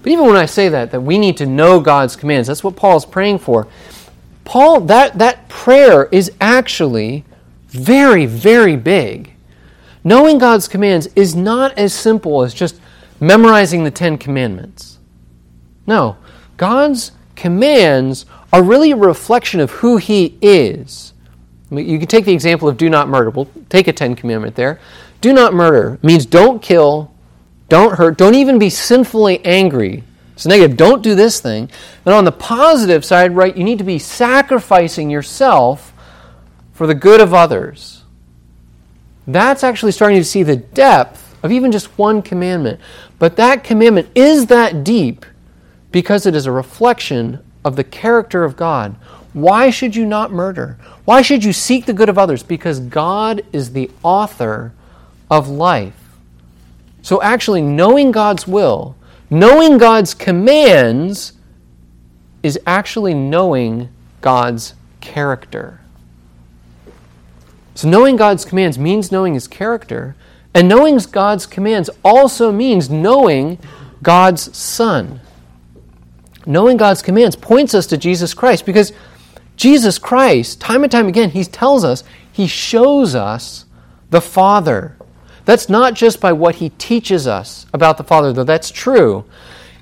But 0.02 0.12
even 0.12 0.26
when 0.26 0.36
I 0.36 0.46
say 0.46 0.68
that, 0.68 0.90
that 0.92 1.00
we 1.00 1.18
need 1.18 1.36
to 1.38 1.46
know 1.46 1.80
God's 1.80 2.16
commands, 2.16 2.48
that's 2.48 2.62
what 2.62 2.76
Paul 2.76 2.96
is 2.96 3.04
praying 3.04 3.38
for. 3.38 3.66
Paul, 4.44 4.82
that, 4.82 5.18
that 5.18 5.48
prayer 5.48 6.08
is 6.12 6.32
actually 6.40 7.24
very, 7.68 8.26
very 8.26 8.76
big. 8.76 9.34
Knowing 10.04 10.38
God's 10.38 10.68
commands 10.68 11.06
is 11.14 11.36
not 11.36 11.76
as 11.76 11.92
simple 11.92 12.42
as 12.42 12.54
just 12.54 12.80
memorizing 13.20 13.84
the 13.84 13.90
Ten 13.90 14.16
Commandments. 14.16 14.98
No, 15.86 16.16
God's 16.56 17.12
commands 17.36 18.26
are 18.52 18.62
really 18.62 18.92
a 18.92 18.96
reflection 18.96 19.60
of 19.60 19.70
who 19.70 19.96
He 19.96 20.38
is. 20.40 21.12
You 21.70 21.98
can 21.98 22.08
take 22.08 22.24
the 22.24 22.32
example 22.32 22.68
of 22.68 22.76
do 22.76 22.88
not 22.88 23.08
murder. 23.08 23.30
We'll 23.30 23.50
take 23.68 23.88
a 23.88 23.92
Ten 23.92 24.14
Commandment 24.14 24.54
there. 24.54 24.80
Do 25.20 25.32
not 25.32 25.52
murder 25.52 25.98
means 26.02 26.24
don't 26.24 26.62
kill, 26.62 27.12
don't 27.68 27.96
hurt, 27.96 28.16
don't 28.16 28.34
even 28.34 28.58
be 28.58 28.70
sinfully 28.70 29.44
angry. 29.44 30.04
It's 30.38 30.46
negative. 30.46 30.76
Don't 30.76 31.02
do 31.02 31.16
this 31.16 31.40
thing. 31.40 31.68
And 32.04 32.14
on 32.14 32.24
the 32.24 32.30
positive 32.30 33.04
side, 33.04 33.34
right, 33.34 33.56
you 33.56 33.64
need 33.64 33.78
to 33.78 33.84
be 33.84 33.98
sacrificing 33.98 35.10
yourself 35.10 35.92
for 36.78 36.86
the 36.86 36.94
good 36.94 37.20
of 37.20 37.34
others. 37.34 38.04
That's 39.26 39.64
actually 39.64 39.90
starting 39.90 40.18
to 40.18 40.24
see 40.24 40.44
the 40.44 40.54
depth 40.54 41.36
of 41.42 41.50
even 41.50 41.72
just 41.72 41.98
one 41.98 42.22
commandment. 42.22 42.78
But 43.18 43.34
that 43.34 43.64
commandment 43.64 44.08
is 44.14 44.46
that 44.46 44.84
deep 44.84 45.26
because 45.90 46.24
it 46.24 46.36
is 46.36 46.46
a 46.46 46.52
reflection 46.52 47.44
of 47.64 47.74
the 47.74 47.82
character 47.82 48.44
of 48.44 48.54
God. 48.54 48.94
Why 49.32 49.70
should 49.70 49.96
you 49.96 50.06
not 50.06 50.30
murder? 50.30 50.78
Why 51.04 51.20
should 51.20 51.42
you 51.42 51.52
seek 51.52 51.84
the 51.84 51.92
good 51.92 52.08
of 52.08 52.16
others? 52.16 52.44
Because 52.44 52.78
God 52.78 53.42
is 53.52 53.72
the 53.72 53.90
author 54.04 54.72
of 55.28 55.48
life. 55.48 55.98
So, 57.02 57.20
actually, 57.20 57.60
knowing 57.60 58.12
God's 58.12 58.46
will, 58.46 58.94
knowing 59.30 59.78
God's 59.78 60.14
commands, 60.14 61.32
is 62.44 62.56
actually 62.68 63.14
knowing 63.14 63.88
God's 64.20 64.74
character. 65.00 65.77
So, 67.78 67.88
knowing 67.88 68.16
God's 68.16 68.44
commands 68.44 68.76
means 68.76 69.12
knowing 69.12 69.34
His 69.34 69.46
character, 69.46 70.16
and 70.52 70.68
knowing 70.68 70.98
God's 70.98 71.46
commands 71.46 71.88
also 72.04 72.50
means 72.50 72.90
knowing 72.90 73.56
God's 74.02 74.56
Son. 74.56 75.20
Knowing 76.44 76.76
God's 76.76 77.02
commands 77.02 77.36
points 77.36 77.74
us 77.74 77.86
to 77.86 77.96
Jesus 77.96 78.34
Christ 78.34 78.66
because 78.66 78.92
Jesus 79.54 79.96
Christ, 79.96 80.60
time 80.60 80.82
and 80.82 80.90
time 80.90 81.06
again, 81.06 81.30
He 81.30 81.44
tells 81.44 81.84
us, 81.84 82.02
He 82.32 82.48
shows 82.48 83.14
us 83.14 83.64
the 84.10 84.20
Father. 84.20 84.96
That's 85.44 85.68
not 85.68 85.94
just 85.94 86.20
by 86.20 86.32
what 86.32 86.56
he 86.56 86.70
teaches 86.70 87.28
us 87.28 87.66
about 87.72 87.96
the 87.96 88.02
Father, 88.02 88.32
though 88.32 88.42
that's 88.42 88.72
true. 88.72 89.24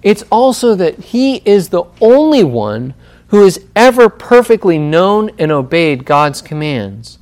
It's 0.03 0.23
also 0.31 0.75
that 0.75 0.99
he 0.99 1.37
is 1.47 1.71
the 1.71 1.85
only 2.03 2.45
one 2.45 2.93
who 3.29 3.43
has 3.45 3.59
ever 3.75 4.11
perfectly 4.11 4.77
known 4.77 5.31
and 5.39 5.51
obeyed 5.51 6.05
God's 6.05 6.43
commands. 6.43 7.19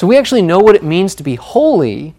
So 0.00 0.06
we 0.06 0.16
actually 0.16 0.40
know 0.40 0.60
what 0.60 0.76
it 0.76 0.82
means 0.82 1.14
to 1.16 1.22
be 1.22 1.34
holy, 1.34 2.14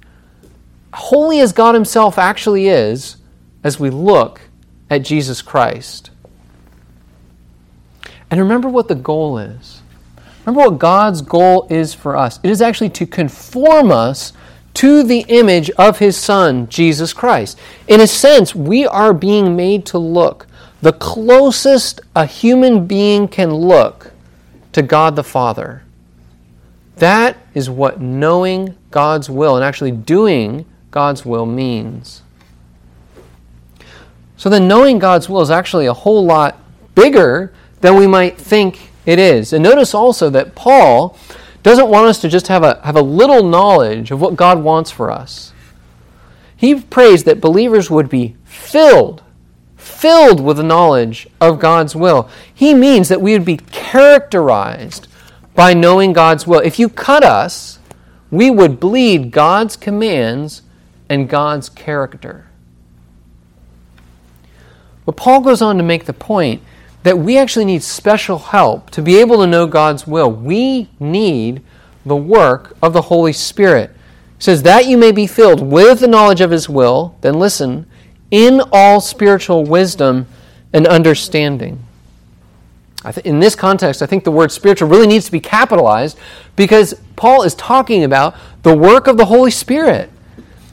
holy 0.93 1.39
as 1.39 1.51
God 1.51 1.73
himself 1.73 2.19
actually 2.19 2.67
is, 2.67 3.17
as 3.63 3.79
we 3.79 3.89
look 3.89 4.41
at 4.91 5.01
Jesus 5.01 5.41
Christ. 5.41 6.11
And 8.29 8.39
remember 8.39 8.69
what 8.69 8.87
the 8.87 8.93
goal 8.93 9.39
is. 9.39 9.81
Remember 10.45 10.69
what 10.69 10.77
God's 10.77 11.23
goal 11.23 11.65
is 11.71 11.95
for 11.95 12.15
us. 12.15 12.39
It 12.43 12.51
is 12.51 12.61
actually 12.61 12.91
to 12.91 13.07
conform 13.07 13.91
us 13.91 14.31
to 14.75 15.01
the 15.01 15.25
image 15.27 15.71
of 15.71 15.97
his 15.97 16.15
Son, 16.15 16.69
Jesus 16.69 17.13
Christ. 17.13 17.57
In 17.87 17.99
a 17.99 18.05
sense, 18.05 18.53
we 18.53 18.85
are 18.85 19.11
being 19.11 19.55
made 19.55 19.87
to 19.87 19.97
look 19.97 20.45
the 20.83 20.93
closest 20.93 21.99
a 22.15 22.27
human 22.27 22.85
being 22.85 23.27
can 23.27 23.51
look 23.51 24.11
to 24.73 24.83
God 24.83 25.15
the 25.15 25.23
Father. 25.23 25.81
That 27.01 27.37
is 27.55 27.67
what 27.67 27.99
knowing 27.99 28.77
God's 28.91 29.27
will 29.27 29.55
and 29.55 29.65
actually 29.65 29.89
doing 29.89 30.67
God's 30.91 31.25
will 31.25 31.47
means. 31.47 32.21
So 34.37 34.49
then, 34.49 34.67
knowing 34.67 34.99
God's 34.99 35.27
will 35.27 35.41
is 35.41 35.49
actually 35.49 35.87
a 35.87 35.95
whole 35.95 36.23
lot 36.23 36.59
bigger 36.93 37.55
than 37.79 37.95
we 37.95 38.05
might 38.05 38.37
think 38.37 38.91
it 39.07 39.17
is. 39.17 39.51
And 39.51 39.63
notice 39.63 39.95
also 39.95 40.29
that 40.29 40.53
Paul 40.53 41.17
doesn't 41.63 41.89
want 41.89 42.05
us 42.05 42.21
to 42.21 42.29
just 42.29 42.49
have 42.49 42.61
a, 42.61 42.79
have 42.83 42.95
a 42.95 43.01
little 43.01 43.41
knowledge 43.41 44.11
of 44.11 44.21
what 44.21 44.35
God 44.35 44.61
wants 44.61 44.91
for 44.91 45.09
us. 45.09 45.53
He 46.55 46.81
prays 46.81 47.23
that 47.23 47.41
believers 47.41 47.89
would 47.89 48.09
be 48.09 48.35
filled, 48.43 49.23
filled 49.75 50.39
with 50.39 50.57
the 50.57 50.63
knowledge 50.63 51.27
of 51.39 51.59
God's 51.59 51.95
will. 51.95 52.29
He 52.53 52.75
means 52.75 53.09
that 53.09 53.21
we 53.21 53.33
would 53.33 53.45
be 53.45 53.57
characterized 53.57 55.07
by 55.61 55.75
knowing 55.75 56.11
God's 56.11 56.47
will. 56.47 56.59
If 56.61 56.79
you 56.79 56.89
cut 56.89 57.23
us, 57.23 57.77
we 58.31 58.49
would 58.49 58.79
bleed 58.79 59.29
God's 59.29 59.75
commands 59.75 60.63
and 61.07 61.29
God's 61.29 61.69
character. 61.69 62.47
But 65.05 65.15
Paul 65.17 65.41
goes 65.41 65.61
on 65.61 65.77
to 65.77 65.83
make 65.83 66.05
the 66.05 66.13
point 66.13 66.63
that 67.03 67.19
we 67.19 67.37
actually 67.37 67.65
need 67.65 67.83
special 67.83 68.39
help 68.39 68.89
to 68.89 69.03
be 69.03 69.17
able 69.17 69.37
to 69.37 69.45
know 69.45 69.67
God's 69.67 70.07
will. 70.07 70.31
We 70.31 70.89
need 70.99 71.61
the 72.07 72.15
work 72.15 72.75
of 72.81 72.93
the 72.93 73.03
Holy 73.03 73.31
Spirit. 73.31 73.91
It 74.37 74.43
says 74.43 74.63
that 74.63 74.87
you 74.87 74.97
may 74.97 75.11
be 75.11 75.27
filled 75.27 75.61
with 75.61 75.99
the 75.99 76.07
knowledge 76.07 76.41
of 76.41 76.49
his 76.49 76.69
will, 76.69 77.15
then 77.21 77.37
listen, 77.37 77.85
in 78.31 78.63
all 78.71 78.99
spiritual 78.99 79.63
wisdom 79.63 80.25
and 80.73 80.87
understanding. 80.87 81.85
Th- 83.03 83.25
in 83.25 83.39
this 83.39 83.55
context, 83.55 84.01
I 84.01 84.05
think 84.05 84.23
the 84.23 84.31
word 84.31 84.51
spiritual 84.51 84.89
really 84.89 85.07
needs 85.07 85.25
to 85.25 85.31
be 85.31 85.39
capitalized 85.39 86.17
because 86.55 86.93
Paul 87.15 87.43
is 87.43 87.55
talking 87.55 88.03
about 88.03 88.35
the 88.63 88.75
work 88.75 89.07
of 89.07 89.17
the 89.17 89.25
Holy 89.25 89.51
Spirit. 89.51 90.11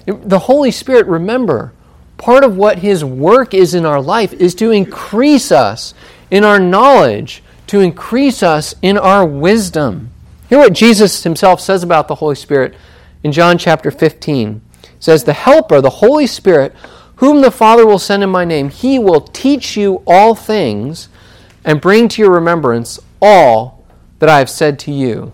The 0.05 0.39
Holy 0.41 0.71
Spirit, 0.71 1.07
remember, 1.07 1.73
part 2.19 2.45
of 2.45 2.57
what 2.57 2.81
his 2.81 3.05
work 3.05 3.55
is 3.55 3.75
in 3.75 3.87
our 3.87 4.01
life 4.01 4.33
is 4.35 4.55
to 4.57 4.71
increase 4.71 5.51
us 5.51 5.95
in 6.31 6.45
our 6.45 6.59
knowledge, 6.59 7.43
to 7.69 7.81
increase 7.81 8.43
us 8.43 8.75
in 8.83 8.99
our 8.99 9.25
wisdom. 9.25 10.11
Hear 10.49 10.59
what 10.59 10.73
Jesus 10.73 11.23
himself 11.23 11.61
says 11.61 11.83
about 11.83 12.09
the 12.09 12.17
Holy 12.17 12.35
Spirit 12.35 12.75
in 13.23 13.33
John 13.33 13.57
chapter 13.59 13.91
15. 13.91 14.61
It 14.83 14.91
says, 14.99 15.25
The 15.25 15.33
Helper, 15.33 15.81
the 15.81 15.91
Holy 15.91 16.27
Spirit, 16.27 16.75
whom 17.17 17.41
the 17.41 17.51
Father 17.51 17.87
will 17.87 17.99
send 17.99 18.23
in 18.23 18.31
my 18.31 18.45
name, 18.45 18.69
he 18.71 18.99
will 18.99 19.21
teach 19.21 19.77
you 19.77 20.03
all 20.07 20.35
things 20.35 21.09
and 21.69 21.81
bring 21.81 22.09
to 22.09 22.23
your 22.23 22.31
remembrance 22.33 22.99
all 23.21 23.85
that 24.19 24.29
I 24.29 24.39
have 24.39 24.49
said 24.49 24.79
to 24.81 24.91
you. 24.91 25.33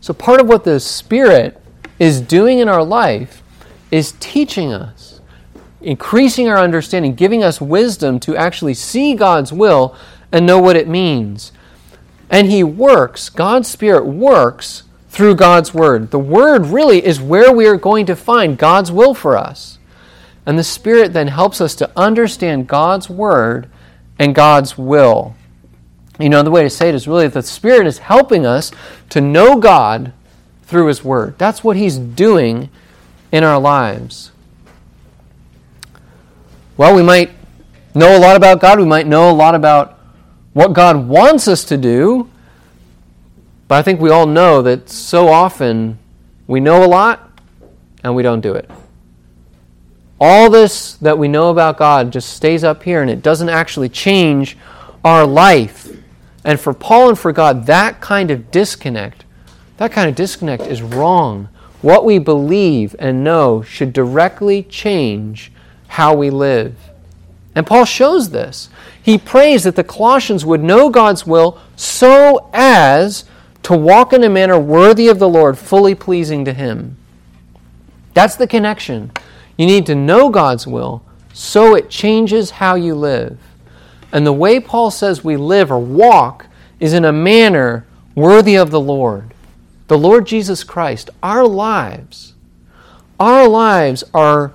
So, 0.00 0.12
part 0.12 0.40
of 0.40 0.46
what 0.46 0.64
the 0.64 0.78
Spirit 0.78 1.60
is 1.98 2.20
doing 2.20 2.58
in 2.58 2.68
our 2.68 2.84
life 2.84 3.42
is 3.90 4.14
teaching 4.20 4.72
us 4.72 5.16
increasing 5.80 6.48
our 6.48 6.58
understanding, 6.58 7.14
giving 7.14 7.44
us 7.44 7.60
wisdom 7.60 8.18
to 8.18 8.36
actually 8.36 8.74
see 8.74 9.14
God's 9.14 9.52
will 9.52 9.94
and 10.32 10.44
know 10.44 10.58
what 10.58 10.76
it 10.76 10.88
means. 10.88 11.52
And 12.28 12.48
He 12.48 12.64
works, 12.64 13.28
God's 13.28 13.68
Spirit 13.68 14.04
works 14.04 14.82
through 15.08 15.36
God's 15.36 15.72
Word. 15.72 16.10
The 16.10 16.18
Word 16.18 16.66
really 16.66 17.06
is 17.06 17.20
where 17.20 17.52
we 17.52 17.66
are 17.66 17.76
going 17.76 18.04
to 18.06 18.16
find 18.16 18.58
God's 18.58 18.90
will 18.90 19.14
for 19.14 19.36
us. 19.36 19.78
And 20.44 20.58
the 20.58 20.64
Spirit 20.64 21.12
then 21.12 21.28
helps 21.28 21.60
us 21.60 21.74
to 21.76 21.90
understand 21.96 22.66
God's 22.66 23.08
Word 23.08 23.70
and 24.18 24.34
God's 24.34 24.78
will. 24.78 25.34
You 26.18 26.28
know, 26.28 26.42
the 26.42 26.50
way 26.50 26.62
to 26.62 26.70
say 26.70 26.88
it 26.88 26.94
is 26.94 27.06
really 27.06 27.28
the 27.28 27.42
Spirit 27.42 27.86
is 27.86 27.98
helping 27.98 28.46
us 28.46 28.72
to 29.10 29.20
know 29.20 29.58
God 29.58 30.12
through 30.62 30.86
His 30.86 31.04
Word. 31.04 31.38
That's 31.38 31.62
what 31.62 31.76
He's 31.76 31.98
doing 31.98 32.70
in 33.30 33.44
our 33.44 33.60
lives. 33.60 34.30
Well, 36.76 36.94
we 36.94 37.02
might 37.02 37.30
know 37.94 38.16
a 38.16 38.20
lot 38.20 38.36
about 38.36 38.60
God, 38.60 38.78
we 38.78 38.84
might 38.84 39.06
know 39.06 39.30
a 39.30 39.32
lot 39.32 39.54
about 39.54 39.98
what 40.52 40.72
God 40.72 41.08
wants 41.08 41.48
us 41.48 41.64
to 41.64 41.76
do, 41.76 42.30
but 43.68 43.76
I 43.76 43.82
think 43.82 44.00
we 44.00 44.10
all 44.10 44.26
know 44.26 44.62
that 44.62 44.88
so 44.88 45.28
often 45.28 45.98
we 46.46 46.60
know 46.60 46.84
a 46.84 46.86
lot 46.86 47.30
and 48.02 48.14
we 48.14 48.22
don't 48.22 48.40
do 48.40 48.54
it. 48.54 48.70
All 50.20 50.50
this 50.50 50.94
that 50.94 51.18
we 51.18 51.28
know 51.28 51.50
about 51.50 51.76
God 51.76 52.12
just 52.12 52.30
stays 52.30 52.64
up 52.64 52.82
here 52.82 53.02
and 53.02 53.10
it 53.10 53.22
doesn't 53.22 53.48
actually 53.48 53.88
change 53.88 54.56
our 55.04 55.26
life. 55.26 55.88
And 56.44 56.58
for 56.58 56.72
Paul 56.72 57.10
and 57.10 57.18
for 57.18 57.32
God, 57.32 57.66
that 57.66 58.00
kind 58.00 58.30
of 58.30 58.50
disconnect 58.50 59.24
That 59.76 59.92
kind 59.92 60.08
of 60.08 60.14
disconnect 60.14 60.62
is 60.64 60.82
wrong. 60.82 61.48
What 61.82 62.04
we 62.04 62.18
believe 62.18 62.96
and 62.98 63.22
know 63.22 63.62
should 63.62 63.92
directly 63.92 64.62
change 64.62 65.52
how 65.88 66.14
we 66.14 66.30
live. 66.30 66.74
And 67.54 67.66
Paul 67.66 67.84
shows 67.84 68.30
this. 68.30 68.68
He 69.02 69.18
prays 69.18 69.64
that 69.64 69.76
the 69.76 69.84
Colossians 69.84 70.44
would 70.44 70.62
know 70.62 70.90
God's 70.90 71.26
will 71.26 71.60
so 71.76 72.50
as 72.52 73.24
to 73.62 73.76
walk 73.76 74.12
in 74.12 74.24
a 74.24 74.28
manner 74.28 74.58
worthy 74.58 75.08
of 75.08 75.18
the 75.18 75.28
Lord, 75.28 75.58
fully 75.58 75.94
pleasing 75.94 76.44
to 76.44 76.52
Him. 76.52 76.96
That's 78.14 78.36
the 78.36 78.46
connection. 78.46 79.10
You 79.56 79.66
need 79.66 79.86
to 79.86 79.94
know 79.94 80.30
God's 80.30 80.66
will 80.66 81.02
so 81.32 81.74
it 81.74 81.90
changes 81.90 82.50
how 82.50 82.74
you 82.74 82.94
live. 82.94 83.38
And 84.12 84.26
the 84.26 84.32
way 84.32 84.60
Paul 84.60 84.90
says 84.90 85.24
we 85.24 85.36
live 85.36 85.70
or 85.70 85.78
walk 85.78 86.46
is 86.80 86.92
in 86.92 87.04
a 87.04 87.12
manner 87.12 87.86
worthy 88.14 88.56
of 88.56 88.70
the 88.70 88.80
Lord 88.80 89.34
the 89.88 89.98
Lord 89.98 90.26
Jesus 90.26 90.64
Christ, 90.64 91.10
our 91.22 91.46
lives, 91.46 92.34
our 93.20 93.46
lives 93.46 94.02
are 94.12 94.52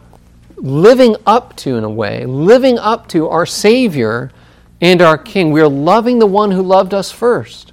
living 0.57 1.15
up 1.25 1.55
to, 1.57 1.77
in 1.77 1.83
a 1.83 1.89
way, 1.89 2.25
living 2.25 2.77
up 2.77 3.07
to 3.09 3.29
our 3.29 3.45
Savior 3.45 4.31
and 4.81 5.01
our 5.01 5.17
King. 5.17 5.51
We 5.51 5.61
are 5.61 5.69
loving 5.69 6.19
the 6.19 6.27
one 6.27 6.51
who 6.51 6.61
loved 6.61 6.93
us 6.93 7.11
first. 7.11 7.71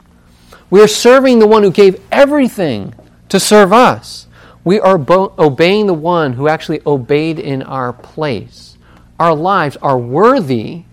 We 0.70 0.80
are 0.80 0.88
serving 0.88 1.40
the 1.40 1.46
one 1.46 1.62
who 1.62 1.70
gave 1.70 2.00
everything 2.12 2.94
to 3.28 3.40
serve 3.40 3.72
us. 3.72 4.27
We 4.64 4.80
are 4.80 4.98
bo- 4.98 5.32
obeying 5.38 5.86
the 5.86 5.94
one 5.94 6.34
who 6.34 6.48
actually 6.48 6.82
obeyed 6.86 7.38
in 7.38 7.62
our 7.62 7.92
place. 7.92 8.76
Our 9.18 9.34
lives 9.34 9.76
are 9.78 9.98
worthy 9.98 10.84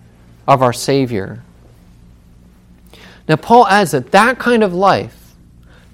of 0.48 0.62
our 0.62 0.74
Savior. 0.74 1.43
Now, 3.27 3.36
Paul 3.36 3.67
adds 3.67 3.91
that 3.91 4.12
that 4.12 4.39
kind 4.39 4.63
of 4.63 4.74
life 4.74 5.25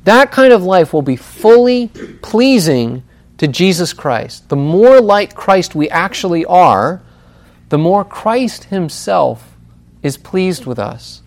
that 0.03 0.31
kind 0.31 0.51
of 0.51 0.63
life 0.63 0.93
will 0.93 1.01
be 1.01 1.15
fully 1.15 1.89
pleasing 2.21 3.03
to 3.37 3.47
Jesus 3.47 3.93
Christ. 3.93 4.49
The 4.49 4.55
more 4.55 4.99
like 4.99 5.35
Christ 5.35 5.75
we 5.75 5.89
actually 5.89 6.43
are, 6.45 7.01
the 7.69 7.77
more 7.77 8.03
Christ 8.03 8.65
Himself 8.65 9.55
is 10.01 10.17
pleased 10.17 10.65
with 10.65 10.79
us. 10.79 11.21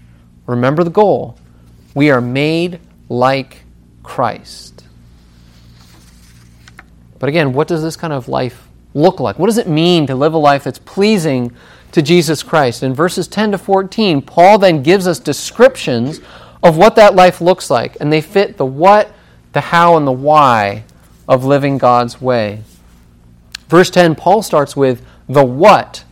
Remember 0.47 0.83
the 0.83 0.91
goal 0.91 1.39
we 1.95 2.11
are 2.11 2.21
made 2.21 2.81
like 3.09 3.63
Christ. 4.03 4.74
But 7.25 7.31
again, 7.31 7.55
what 7.55 7.69
does 7.69 7.83
this 7.83 7.97
kind 7.97 8.13
of 8.13 8.29
life 8.29 8.69
look 8.93 9.19
like? 9.19 9.39
What 9.39 9.47
does 9.47 9.57
it 9.57 9.67
mean 9.67 10.07
to 10.09 10.15
live 10.15 10.35
a 10.35 10.37
life 10.37 10.65
that's 10.65 10.79
pleasing 10.79 11.53
to 11.93 12.03
Jesus 12.03 12.43
Christ? 12.43 12.83
In 12.83 12.93
verses 12.93 13.27
10 13.29 13.53
to 13.53 13.57
14, 13.57 14.21
Paul 14.21 14.59
then 14.59 14.83
gives 14.83 15.07
us 15.07 15.19
descriptions 15.19 16.21
of 16.63 16.77
what 16.77 16.97
that 16.97 17.15
life 17.15 17.41
looks 17.41 17.71
like, 17.71 17.97
and 17.99 18.13
they 18.13 18.21
fit 18.21 18.59
the 18.59 18.67
what, 18.67 19.11
the 19.55 19.63
how, 19.63 19.97
and 19.97 20.07
the 20.07 20.13
why 20.13 20.85
of 21.27 21.47
living 21.47 21.79
God's 21.79 22.21
way. 22.21 22.61
Verse 23.71 23.89
10, 23.89 24.17
Paul 24.17 24.43
starts 24.43 24.77
with 24.77 25.03
the 25.27 25.47
what 25.47 26.05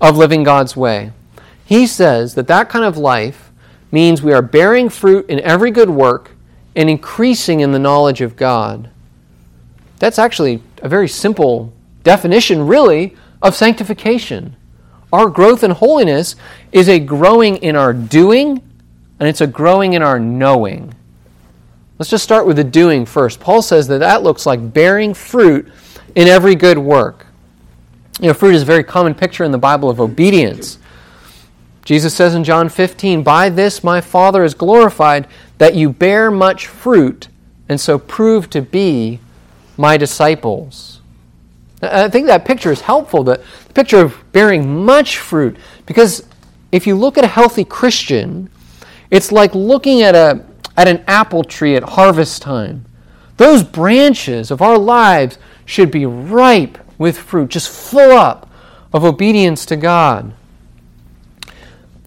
of 0.00 0.16
living 0.16 0.42
God's 0.42 0.76
way. 0.76 1.12
He 1.64 1.86
says 1.86 2.34
that 2.34 2.48
that 2.48 2.68
kind 2.68 2.84
of 2.84 2.96
life 2.96 3.52
means 3.92 4.20
we 4.20 4.32
are 4.32 4.42
bearing 4.42 4.88
fruit 4.88 5.30
in 5.30 5.38
every 5.42 5.70
good 5.70 5.90
work 5.90 6.32
and 6.74 6.90
increasing 6.90 7.60
in 7.60 7.70
the 7.70 7.78
knowledge 7.78 8.20
of 8.20 8.34
God. 8.34 8.90
That's 9.98 10.18
actually 10.18 10.62
a 10.82 10.88
very 10.88 11.08
simple 11.08 11.72
definition, 12.02 12.66
really, 12.66 13.16
of 13.42 13.54
sanctification. 13.54 14.56
Our 15.12 15.28
growth 15.28 15.62
in 15.64 15.70
holiness 15.70 16.36
is 16.72 16.88
a 16.88 16.98
growing 16.98 17.56
in 17.58 17.76
our 17.76 17.92
doing 17.92 18.62
and 19.18 19.28
it's 19.28 19.40
a 19.40 19.46
growing 19.46 19.94
in 19.94 20.02
our 20.02 20.18
knowing. 20.18 20.94
Let's 21.98 22.10
just 22.10 22.24
start 22.24 22.46
with 22.46 22.56
the 22.56 22.64
doing 22.64 23.06
first. 23.06 23.40
Paul 23.40 23.62
says 23.62 23.88
that 23.88 23.98
that 23.98 24.22
looks 24.22 24.44
like 24.44 24.72
bearing 24.74 25.14
fruit 25.14 25.72
in 26.14 26.28
every 26.28 26.54
good 26.54 26.76
work. 26.76 27.26
You 28.20 28.28
know, 28.28 28.34
fruit 28.34 28.54
is 28.54 28.62
a 28.62 28.66
very 28.66 28.84
common 28.84 29.14
picture 29.14 29.44
in 29.44 29.52
the 29.52 29.58
Bible 29.58 29.88
of 29.88 30.00
obedience. 30.00 30.78
Jesus 31.84 32.14
says 32.14 32.34
in 32.34 32.44
John 32.44 32.68
15, 32.68 33.22
By 33.22 33.48
this 33.48 33.82
my 33.84 34.00
Father 34.00 34.44
is 34.44 34.54
glorified, 34.54 35.28
that 35.58 35.74
you 35.74 35.90
bear 35.90 36.30
much 36.30 36.66
fruit, 36.66 37.28
and 37.68 37.80
so 37.80 37.98
prove 37.98 38.50
to 38.50 38.60
be 38.60 39.20
my 39.76 39.96
disciples. 39.96 41.00
I 41.82 42.08
think 42.08 42.26
that 42.26 42.44
picture 42.44 42.72
is 42.72 42.80
helpful, 42.80 43.22
the 43.22 43.42
picture 43.74 43.98
of 43.98 44.16
bearing 44.32 44.84
much 44.84 45.18
fruit, 45.18 45.56
because 45.84 46.26
if 46.72 46.86
you 46.86 46.94
look 46.94 47.18
at 47.18 47.24
a 47.24 47.28
healthy 47.28 47.64
Christian, 47.64 48.48
it's 49.10 49.30
like 49.30 49.54
looking 49.54 50.02
at, 50.02 50.14
a, 50.14 50.44
at 50.76 50.88
an 50.88 51.04
apple 51.06 51.44
tree 51.44 51.76
at 51.76 51.82
harvest 51.82 52.42
time. 52.42 52.84
Those 53.36 53.62
branches 53.62 54.50
of 54.50 54.62
our 54.62 54.78
lives 54.78 55.38
should 55.64 55.90
be 55.90 56.06
ripe 56.06 56.78
with 56.98 57.18
fruit, 57.18 57.50
just 57.50 57.68
full 57.68 58.12
up 58.12 58.50
of 58.92 59.04
obedience 59.04 59.66
to 59.66 59.76
God. 59.76 60.32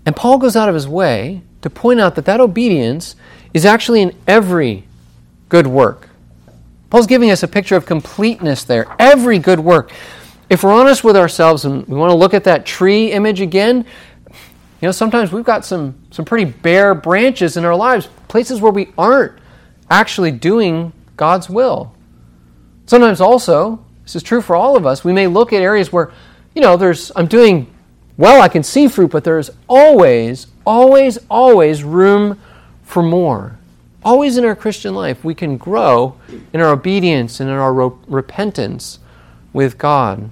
And 0.05 0.15
Paul 0.15 0.39
goes 0.39 0.55
out 0.55 0.69
of 0.69 0.75
his 0.75 0.87
way 0.87 1.43
to 1.61 1.69
point 1.69 1.99
out 1.99 2.15
that 2.15 2.25
that 2.25 2.39
obedience 2.39 3.15
is 3.53 3.65
actually 3.65 4.01
in 4.01 4.15
every 4.27 4.85
good 5.49 5.67
work. 5.67 6.08
Paul's 6.89 7.07
giving 7.07 7.29
us 7.29 7.43
a 7.43 7.47
picture 7.47 7.75
of 7.75 7.85
completeness 7.85 8.63
there. 8.63 8.87
Every 8.97 9.37
good 9.39 9.59
work. 9.59 9.91
If 10.49 10.63
we're 10.63 10.73
honest 10.73 11.03
with 11.03 11.15
ourselves 11.15 11.65
and 11.65 11.87
we 11.87 11.95
want 11.95 12.09
to 12.09 12.15
look 12.15 12.33
at 12.33 12.43
that 12.45 12.65
tree 12.65 13.11
image 13.11 13.41
again, 13.41 13.85
you 14.81 14.87
know, 14.87 14.91
sometimes 14.91 15.31
we've 15.31 15.43
got 15.43 15.65
some, 15.65 15.95
some 16.09 16.25
pretty 16.25 16.49
bare 16.49 16.95
branches 16.95 17.57
in 17.57 17.65
our 17.65 17.75
lives, 17.75 18.07
places 18.27 18.61
where 18.61 18.71
we 18.71 18.89
aren't 18.97 19.33
actually 19.89 20.31
doing 20.31 20.91
God's 21.17 21.49
will. 21.49 21.93
Sometimes 22.87 23.21
also, 23.21 23.85
this 24.03 24.15
is 24.15 24.23
true 24.23 24.41
for 24.41 24.55
all 24.55 24.75
of 24.75 24.85
us, 24.85 25.03
we 25.03 25.13
may 25.13 25.27
look 25.27 25.53
at 25.53 25.61
areas 25.61 25.93
where, 25.93 26.11
you 26.55 26.61
know, 26.61 26.77
there's 26.77 27.11
I'm 27.15 27.27
doing 27.27 27.67
well, 28.17 28.41
I 28.41 28.47
can 28.47 28.63
see 28.63 28.87
fruit, 28.87 29.11
but 29.11 29.23
there's 29.23 29.51
always, 29.67 30.47
always, 30.65 31.19
always 31.29 31.83
room 31.83 32.39
for 32.83 33.03
more. 33.03 33.58
Always 34.09 34.37
in 34.37 34.43
our 34.43 34.55
Christian 34.55 34.95
life, 34.95 35.23
we 35.23 35.35
can 35.35 35.55
grow 35.55 36.15
in 36.51 36.61
our 36.61 36.69
obedience 36.69 37.39
and 37.39 37.47
in 37.47 37.55
our 37.55 37.71
repentance 38.07 38.97
with 39.53 39.77
God. 39.77 40.31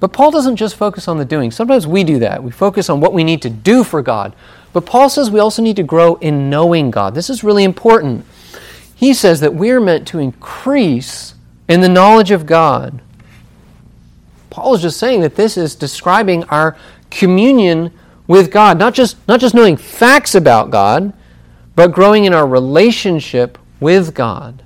But 0.00 0.14
Paul 0.14 0.30
doesn't 0.30 0.56
just 0.56 0.74
focus 0.74 1.06
on 1.06 1.18
the 1.18 1.26
doing. 1.26 1.50
Sometimes 1.50 1.86
we 1.86 2.02
do 2.02 2.18
that. 2.20 2.42
We 2.42 2.50
focus 2.50 2.88
on 2.88 3.00
what 3.02 3.12
we 3.12 3.24
need 3.24 3.42
to 3.42 3.50
do 3.50 3.84
for 3.84 4.00
God. 4.00 4.34
But 4.72 4.86
Paul 4.86 5.10
says 5.10 5.30
we 5.30 5.38
also 5.38 5.60
need 5.60 5.76
to 5.76 5.82
grow 5.82 6.14
in 6.14 6.48
knowing 6.48 6.90
God. 6.90 7.14
This 7.14 7.28
is 7.28 7.44
really 7.44 7.62
important. 7.62 8.24
He 8.94 9.12
says 9.12 9.40
that 9.40 9.52
we 9.54 9.70
are 9.70 9.78
meant 9.78 10.08
to 10.08 10.18
increase 10.18 11.34
in 11.68 11.82
the 11.82 11.90
knowledge 11.90 12.30
of 12.30 12.46
God. 12.46 13.02
Paul 14.48 14.76
is 14.76 14.80
just 14.80 14.98
saying 14.98 15.20
that 15.20 15.36
this 15.36 15.58
is 15.58 15.74
describing 15.74 16.44
our 16.44 16.74
communion 17.10 17.92
with 18.26 18.50
God, 18.50 18.78
not 18.78 18.94
just, 18.94 19.18
not 19.28 19.40
just 19.40 19.54
knowing 19.54 19.76
facts 19.76 20.34
about 20.34 20.70
God, 20.70 21.12
but 21.74 21.92
growing 21.92 22.24
in 22.24 22.34
our 22.34 22.46
relationship 22.46 23.58
with 23.80 24.14
God. 24.14 24.62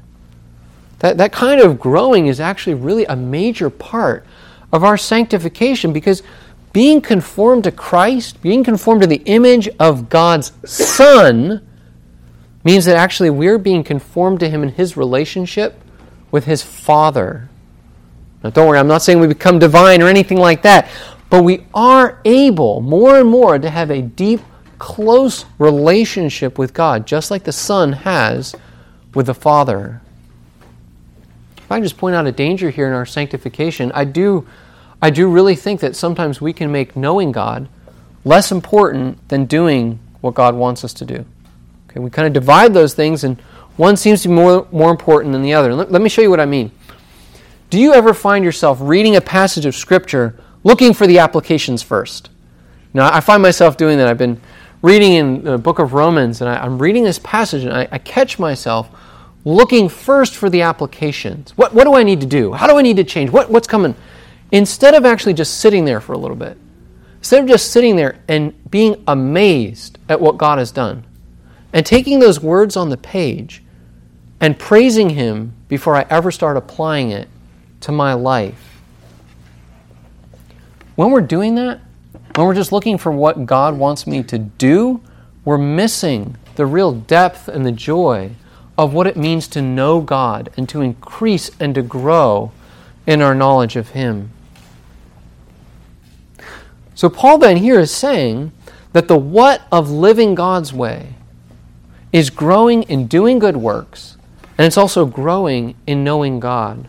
That, 1.00 1.18
that 1.18 1.32
kind 1.32 1.60
of 1.60 1.78
growing 1.78 2.26
is 2.26 2.40
actually 2.40 2.74
really 2.74 3.04
a 3.04 3.16
major 3.16 3.70
part 3.70 4.24
of 4.72 4.82
our 4.82 4.96
sanctification 4.96 5.92
because 5.92 6.22
being 6.72 7.00
conformed 7.00 7.64
to 7.64 7.72
Christ, 7.72 8.42
being 8.42 8.62
conformed 8.62 9.02
to 9.02 9.06
the 9.06 9.22
image 9.24 9.68
of 9.80 10.08
God's 10.08 10.52
Son, 10.64 11.66
means 12.64 12.84
that 12.84 12.96
actually 12.96 13.30
we're 13.30 13.58
being 13.58 13.84
conformed 13.84 14.40
to 14.40 14.50
Him 14.50 14.62
in 14.62 14.70
His 14.70 14.96
relationship 14.96 15.80
with 16.30 16.44
His 16.44 16.62
Father. 16.62 17.48
Now, 18.42 18.50
don't 18.50 18.68
worry, 18.68 18.78
I'm 18.78 18.88
not 18.88 19.02
saying 19.02 19.20
we 19.20 19.26
become 19.26 19.58
divine 19.58 20.02
or 20.02 20.08
anything 20.08 20.38
like 20.38 20.62
that, 20.62 20.90
but 21.30 21.42
we 21.42 21.64
are 21.72 22.20
able 22.24 22.80
more 22.80 23.18
and 23.18 23.28
more 23.28 23.58
to 23.58 23.70
have 23.70 23.90
a 23.90 24.02
deep, 24.02 24.40
close 24.78 25.44
relationship 25.58 26.58
with 26.58 26.74
God, 26.74 27.06
just 27.06 27.30
like 27.30 27.44
the 27.44 27.52
Son 27.52 27.92
has 27.92 28.54
with 29.14 29.26
the 29.26 29.34
Father. 29.34 30.00
If 31.56 31.72
I 31.72 31.76
can 31.76 31.82
just 31.82 31.96
point 31.96 32.14
out 32.14 32.26
a 32.26 32.32
danger 32.32 32.70
here 32.70 32.86
in 32.86 32.92
our 32.92 33.06
sanctification, 33.06 33.90
I 33.92 34.04
do 34.04 34.46
I 35.00 35.10
do 35.10 35.28
really 35.30 35.56
think 35.56 35.80
that 35.80 35.94
sometimes 35.94 36.40
we 36.40 36.52
can 36.52 36.72
make 36.72 36.96
knowing 36.96 37.32
God 37.32 37.68
less 38.24 38.50
important 38.50 39.28
than 39.28 39.44
doing 39.44 39.98
what 40.20 40.34
God 40.34 40.54
wants 40.54 40.84
us 40.84 40.92
to 40.94 41.04
do. 41.04 41.24
Okay, 41.88 42.00
we 42.00 42.10
kind 42.10 42.26
of 42.26 42.32
divide 42.32 42.72
those 42.72 42.94
things, 42.94 43.22
and 43.22 43.38
one 43.76 43.96
seems 43.96 44.22
to 44.22 44.28
be 44.28 44.34
more, 44.34 44.66
more 44.72 44.90
important 44.90 45.32
than 45.32 45.42
the 45.42 45.54
other. 45.54 45.74
Let, 45.74 45.92
let 45.92 46.02
me 46.02 46.08
show 46.08 46.22
you 46.22 46.30
what 46.30 46.40
I 46.40 46.46
mean. 46.46 46.70
Do 47.68 47.78
you 47.78 47.92
ever 47.92 48.14
find 48.14 48.44
yourself 48.44 48.78
reading 48.80 49.16
a 49.16 49.20
passage 49.20 49.66
of 49.66 49.74
Scripture 49.74 50.38
looking 50.64 50.94
for 50.94 51.06
the 51.06 51.18
applications 51.18 51.82
first? 51.82 52.30
Now, 52.94 53.12
I 53.12 53.20
find 53.20 53.42
myself 53.42 53.76
doing 53.76 53.98
that. 53.98 54.08
I've 54.08 54.18
been 54.18 54.40
reading 54.82 55.12
in 55.14 55.44
the 55.44 55.58
book 55.58 55.78
of 55.78 55.92
Romans, 55.92 56.40
and 56.40 56.50
I, 56.50 56.64
am 56.64 56.78
reading 56.78 57.04
this 57.04 57.18
passage, 57.18 57.64
and 57.64 57.72
I, 57.72 57.88
I 57.90 57.98
catch 57.98 58.38
myself 58.38 58.88
looking 59.44 59.88
first 59.88 60.34
for 60.34 60.50
the 60.50 60.62
applications. 60.62 61.52
What, 61.56 61.72
what 61.72 61.84
do 61.84 61.94
I 61.94 62.02
need 62.02 62.20
to 62.20 62.26
do? 62.26 62.52
How 62.52 62.66
do 62.66 62.76
I 62.76 62.82
need 62.82 62.96
to 62.96 63.04
change? 63.04 63.30
What, 63.30 63.50
what's 63.50 63.68
coming? 63.68 63.94
Instead 64.52 64.94
of 64.94 65.04
actually 65.04 65.34
just 65.34 65.58
sitting 65.58 65.84
there 65.84 66.00
for 66.00 66.12
a 66.12 66.18
little 66.18 66.36
bit, 66.36 66.56
instead 67.18 67.42
of 67.42 67.48
just 67.48 67.72
sitting 67.72 67.96
there 67.96 68.18
and 68.28 68.54
being 68.70 69.02
amazed 69.06 69.98
at 70.08 70.20
what 70.20 70.36
God 70.36 70.58
has 70.58 70.70
done, 70.70 71.04
and 71.72 71.84
taking 71.84 72.18
those 72.18 72.40
words 72.40 72.76
on 72.76 72.90
the 72.90 72.96
page, 72.96 73.62
and 74.40 74.58
praising 74.58 75.10
Him 75.10 75.54
before 75.68 75.96
I 75.96 76.06
ever 76.10 76.30
start 76.30 76.56
applying 76.56 77.10
it 77.10 77.28
to 77.80 77.92
my 77.92 78.14
life. 78.14 78.82
When 80.96 81.10
we're 81.10 81.20
doing 81.20 81.54
that, 81.56 81.80
when 82.36 82.46
we're 82.46 82.54
just 82.54 82.72
looking 82.72 82.98
for 82.98 83.10
what 83.10 83.46
God 83.46 83.78
wants 83.78 84.06
me 84.06 84.22
to 84.24 84.38
do, 84.38 85.00
we're 85.44 85.56
missing 85.56 86.36
the 86.56 86.66
real 86.66 86.92
depth 86.92 87.48
and 87.48 87.64
the 87.64 87.72
joy 87.72 88.32
of 88.76 88.92
what 88.92 89.06
it 89.06 89.16
means 89.16 89.48
to 89.48 89.62
know 89.62 90.02
God 90.02 90.50
and 90.54 90.68
to 90.68 90.82
increase 90.82 91.50
and 91.58 91.74
to 91.74 91.82
grow 91.82 92.52
in 93.06 93.22
our 93.22 93.34
knowledge 93.34 93.74
of 93.74 93.90
Him. 93.90 94.32
So, 96.94 97.08
Paul 97.08 97.38
then 97.38 97.56
here 97.56 97.80
is 97.80 97.90
saying 97.90 98.52
that 98.92 99.08
the 99.08 99.16
what 99.16 99.62
of 99.72 99.90
living 99.90 100.34
God's 100.34 100.74
way 100.74 101.14
is 102.12 102.28
growing 102.28 102.82
in 102.84 103.06
doing 103.06 103.38
good 103.38 103.56
works, 103.56 104.18
and 104.58 104.66
it's 104.66 104.76
also 104.76 105.06
growing 105.06 105.74
in 105.86 106.04
knowing 106.04 106.38
God. 106.38 106.86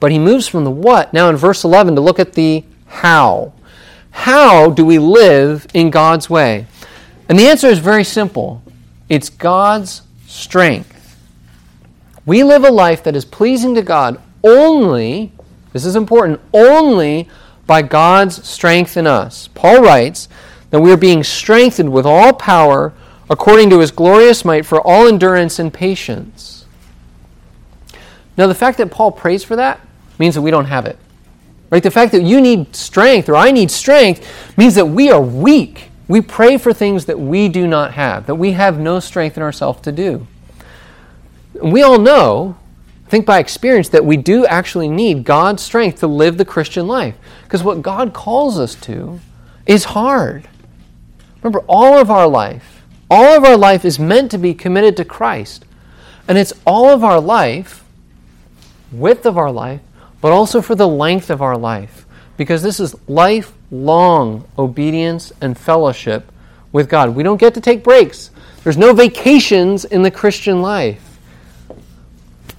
But 0.00 0.12
he 0.12 0.18
moves 0.18 0.46
from 0.46 0.64
the 0.64 0.70
what 0.70 1.14
now 1.14 1.30
in 1.30 1.36
verse 1.36 1.64
11 1.64 1.94
to 1.94 2.02
look 2.02 2.18
at 2.18 2.34
the 2.34 2.62
how. 2.86 3.53
How 4.14 4.70
do 4.70 4.86
we 4.86 4.98
live 4.98 5.66
in 5.74 5.90
God's 5.90 6.30
way? 6.30 6.66
And 7.28 7.38
the 7.38 7.46
answer 7.46 7.66
is 7.66 7.78
very 7.78 8.04
simple 8.04 8.62
it's 9.08 9.28
God's 9.28 10.02
strength. 10.26 11.18
We 12.24 12.42
live 12.42 12.64
a 12.64 12.70
life 12.70 13.02
that 13.04 13.16
is 13.16 13.24
pleasing 13.26 13.74
to 13.74 13.82
God 13.82 14.18
only, 14.42 15.32
this 15.72 15.84
is 15.84 15.96
important, 15.96 16.40
only 16.54 17.28
by 17.66 17.82
God's 17.82 18.46
strength 18.48 18.96
in 18.96 19.06
us. 19.06 19.48
Paul 19.48 19.82
writes 19.82 20.28
that 20.70 20.80
we 20.80 20.92
are 20.92 20.96
being 20.96 21.22
strengthened 21.22 21.92
with 21.92 22.06
all 22.06 22.32
power 22.32 22.94
according 23.28 23.68
to 23.70 23.80
his 23.80 23.90
glorious 23.90 24.44
might 24.44 24.64
for 24.64 24.80
all 24.80 25.06
endurance 25.06 25.58
and 25.58 25.74
patience. 25.74 26.64
Now, 28.38 28.46
the 28.46 28.54
fact 28.54 28.78
that 28.78 28.90
Paul 28.90 29.12
prays 29.12 29.44
for 29.44 29.56
that 29.56 29.80
means 30.18 30.34
that 30.34 30.42
we 30.42 30.50
don't 30.50 30.66
have 30.66 30.86
it. 30.86 30.98
Right? 31.74 31.82
The 31.82 31.90
fact 31.90 32.12
that 32.12 32.22
you 32.22 32.40
need 32.40 32.76
strength 32.76 33.28
or 33.28 33.34
I 33.34 33.50
need 33.50 33.68
strength 33.68 34.24
means 34.56 34.76
that 34.76 34.86
we 34.86 35.10
are 35.10 35.20
weak. 35.20 35.90
We 36.06 36.20
pray 36.20 36.56
for 36.56 36.72
things 36.72 37.06
that 37.06 37.18
we 37.18 37.48
do 37.48 37.66
not 37.66 37.94
have, 37.94 38.26
that 38.26 38.36
we 38.36 38.52
have 38.52 38.78
no 38.78 39.00
strength 39.00 39.36
in 39.36 39.42
ourselves 39.42 39.80
to 39.80 39.90
do. 39.90 40.24
we 41.60 41.82
all 41.82 41.98
know, 41.98 42.56
I 43.04 43.10
think 43.10 43.26
by 43.26 43.40
experience, 43.40 43.88
that 43.88 44.04
we 44.04 44.16
do 44.16 44.46
actually 44.46 44.86
need 44.86 45.24
God's 45.24 45.64
strength 45.64 45.98
to 45.98 46.06
live 46.06 46.38
the 46.38 46.44
Christian 46.44 46.86
life. 46.86 47.16
Because 47.42 47.64
what 47.64 47.82
God 47.82 48.12
calls 48.14 48.56
us 48.56 48.76
to 48.76 49.18
is 49.66 49.82
hard. 49.82 50.46
Remember, 51.42 51.64
all 51.66 51.98
of 51.98 52.08
our 52.08 52.28
life, 52.28 52.84
all 53.10 53.36
of 53.36 53.42
our 53.42 53.56
life 53.56 53.84
is 53.84 53.98
meant 53.98 54.30
to 54.30 54.38
be 54.38 54.54
committed 54.54 54.96
to 54.98 55.04
Christ. 55.04 55.64
And 56.28 56.38
it's 56.38 56.52
all 56.64 56.90
of 56.90 57.02
our 57.02 57.20
life, 57.20 57.82
width 58.92 59.26
of 59.26 59.36
our 59.36 59.50
life, 59.50 59.80
but 60.24 60.32
also 60.32 60.62
for 60.62 60.74
the 60.74 60.88
length 60.88 61.28
of 61.28 61.42
our 61.42 61.54
life. 61.54 62.06
Because 62.38 62.62
this 62.62 62.80
is 62.80 62.96
lifelong 63.06 64.48
obedience 64.58 65.34
and 65.42 65.54
fellowship 65.54 66.32
with 66.72 66.88
God. 66.88 67.14
We 67.14 67.22
don't 67.22 67.36
get 67.36 67.52
to 67.52 67.60
take 67.60 67.84
breaks, 67.84 68.30
there's 68.62 68.78
no 68.78 68.94
vacations 68.94 69.84
in 69.84 70.00
the 70.00 70.10
Christian 70.10 70.62
life. 70.62 71.18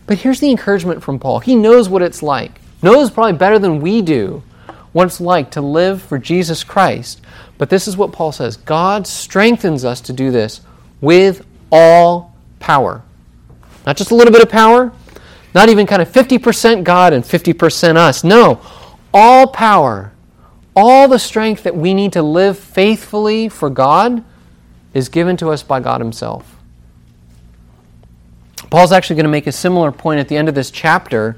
But 0.05 0.19
here's 0.19 0.39
the 0.39 0.51
encouragement 0.51 1.01
from 1.01 1.17
Paul. 1.17 1.39
He 1.39 1.55
knows 1.55 1.89
what 1.89 2.03
it's 2.03 2.21
like, 2.21 2.61
knows 2.83 3.09
probably 3.09 3.33
better 3.33 3.57
than 3.57 3.81
we 3.81 4.03
do 4.03 4.43
what 4.91 5.07
it's 5.07 5.19
like 5.19 5.49
to 5.51 5.61
live 5.61 6.03
for 6.03 6.19
Jesus 6.19 6.63
Christ. 6.63 7.19
But 7.57 7.71
this 7.71 7.87
is 7.87 7.97
what 7.97 8.11
Paul 8.11 8.31
says 8.31 8.57
God 8.57 9.07
strengthens 9.07 9.83
us 9.83 10.01
to 10.01 10.13
do 10.13 10.29
this 10.29 10.61
with 11.01 11.43
all 11.71 12.35
power. 12.59 13.01
Not 13.87 13.97
just 13.97 14.11
a 14.11 14.15
little 14.15 14.31
bit 14.31 14.43
of 14.43 14.49
power, 14.49 14.93
not 15.55 15.69
even 15.69 15.87
kind 15.87 16.01
of 16.01 16.11
50% 16.11 16.83
God 16.83 17.13
and 17.13 17.23
50% 17.23 17.95
us. 17.95 18.25
No, 18.25 18.61
all 19.13 19.47
power, 19.47 20.11
all 20.75 21.07
the 21.07 21.17
strength 21.17 21.63
that 21.63 21.75
we 21.75 21.93
need 21.93 22.11
to 22.13 22.21
live 22.21 22.59
faithfully 22.59 23.47
for 23.47 23.69
God 23.69 24.23
is 24.93 25.07
given 25.07 25.37
to 25.37 25.49
us 25.49 25.63
by 25.63 25.79
God 25.79 26.01
Himself. 26.01 26.57
Paul's 28.69 28.91
actually 28.91 29.15
going 29.15 29.25
to 29.25 29.31
make 29.31 29.47
a 29.47 29.51
similar 29.53 29.93
point 29.93 30.19
at 30.19 30.27
the 30.27 30.35
end 30.35 30.49
of 30.49 30.55
this 30.55 30.69
chapter. 30.69 31.37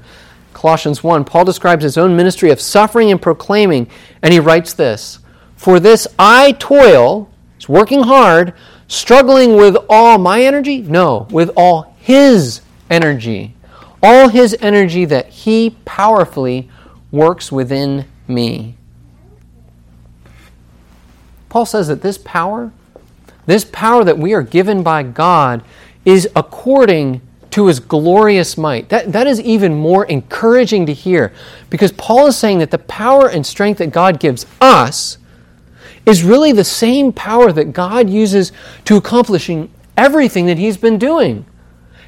Colossians 0.52 1.04
1, 1.04 1.24
Paul 1.24 1.44
describes 1.44 1.84
his 1.84 1.96
own 1.96 2.16
ministry 2.16 2.50
of 2.50 2.60
suffering 2.60 3.12
and 3.12 3.22
proclaiming, 3.22 3.88
and 4.22 4.32
he 4.32 4.40
writes 4.40 4.72
this 4.72 5.20
For 5.54 5.78
this 5.78 6.08
I 6.18 6.52
toil, 6.52 7.30
he's 7.56 7.68
working 7.68 8.02
hard, 8.02 8.54
struggling 8.88 9.54
with 9.54 9.76
all 9.88 10.18
my 10.18 10.42
energy? 10.42 10.82
No, 10.82 11.28
with 11.30 11.50
all 11.56 11.94
his 12.00 12.62
energy 12.90 13.54
all 14.02 14.28
his 14.28 14.56
energy 14.60 15.04
that 15.04 15.28
he 15.28 15.76
powerfully 15.84 16.68
works 17.10 17.50
within 17.50 18.06
me. 18.26 18.76
Paul 21.48 21.66
says 21.66 21.88
that 21.88 22.02
this 22.02 22.18
power, 22.18 22.72
this 23.46 23.64
power 23.64 24.04
that 24.04 24.18
we 24.18 24.34
are 24.34 24.42
given 24.42 24.82
by 24.82 25.02
God, 25.02 25.64
is 26.04 26.28
according 26.36 27.22
to 27.50 27.66
his 27.66 27.80
glorious 27.80 28.58
might. 28.58 28.88
That, 28.90 29.12
that 29.12 29.26
is 29.26 29.40
even 29.40 29.74
more 29.74 30.04
encouraging 30.04 30.86
to 30.86 30.92
hear 30.92 31.32
because 31.70 31.92
Paul 31.92 32.26
is 32.26 32.36
saying 32.36 32.58
that 32.58 32.70
the 32.70 32.78
power 32.78 33.28
and 33.28 33.44
strength 33.46 33.78
that 33.78 33.90
God 33.90 34.20
gives 34.20 34.46
us 34.60 35.18
is 36.04 36.22
really 36.22 36.52
the 36.52 36.64
same 36.64 37.12
power 37.12 37.52
that 37.52 37.72
God 37.72 38.08
uses 38.10 38.52
to 38.84 38.96
accomplishing 38.96 39.70
everything 39.96 40.46
that 40.46 40.58
he's 40.58 40.76
been 40.76 40.98
doing. 40.98 41.44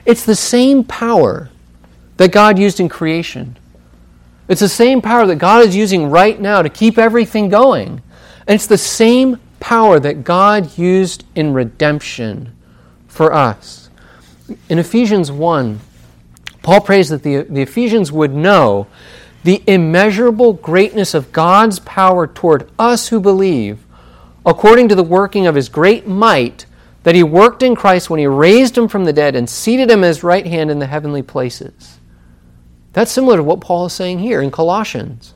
It's 0.05 0.25
the 0.25 0.37
same 0.37 0.85
power 0.85 1.51
that 2.21 2.33
God 2.33 2.59
used 2.59 2.81
in 2.81 2.91
creation. 2.91 3.57
It's 4.47 4.61
the 4.61 4.69
same 4.69 5.01
power 5.01 5.25
that 5.25 5.37
God 5.37 5.65
is 5.65 5.75
using 5.75 6.11
right 6.11 6.39
now 6.39 6.61
to 6.61 6.69
keep 6.69 6.99
everything 6.99 7.49
going. 7.49 8.03
And 8.47 8.57
it's 8.57 8.67
the 8.67 8.77
same 8.77 9.41
power 9.59 9.99
that 9.99 10.23
God 10.23 10.77
used 10.77 11.25
in 11.35 11.55
redemption 11.55 12.55
for 13.09 13.33
us. 13.33 13.89
In 14.69 14.79
Ephesians 14.79 15.33
1, 15.33 15.81
Paul 16.63 16.83
prays 16.83 17.09
that 17.09 17.23
the, 17.23 17.45
the 17.45 17.63
Ephesians 17.63 18.13
would 18.13 18.35
know 18.35 18.87
the 19.43 19.63
immeasurable 19.67 20.53
greatness 20.53 21.15
of 21.15 21.33
God's 21.33 21.79
power 21.79 22.27
toward 22.27 22.71
us 22.79 23.09
who 23.09 23.19
believe, 23.19 23.79
according 24.45 24.91
to 24.91 24.95
the 24.95 25.03
working 25.03 25.47
of 25.47 25.55
his 25.55 25.71
great 25.71 26.07
might 26.07 26.67
that 27.03 27.15
he 27.15 27.23
worked 27.23 27.63
in 27.63 27.75
Christ 27.75 28.11
when 28.11 28.21
he 28.21 28.27
raised 28.27 28.77
him 28.77 28.89
from 28.89 29.07
the 29.07 29.13
dead 29.15 29.35
and 29.37 29.49
seated 29.49 29.91
him 29.91 30.05
at 30.05 30.09
his 30.09 30.23
right 30.23 30.47
hand 30.47 30.71
in 30.71 30.81
the 30.81 30.87
heavenly 30.87 31.23
places. 31.23 31.97
That's 32.93 33.13
similar 33.13 33.37
to 33.37 33.43
what 33.43 33.61
Paul 33.61 33.87
is 33.87 33.93
saying 33.93 34.19
here 34.19 34.43
in 34.43 34.51
Colossians. 34.51 35.35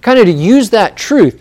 Kind 0.00 0.18
of 0.18 0.26
to 0.26 0.32
use 0.32 0.70
that 0.70 0.96
truth. 0.96 1.40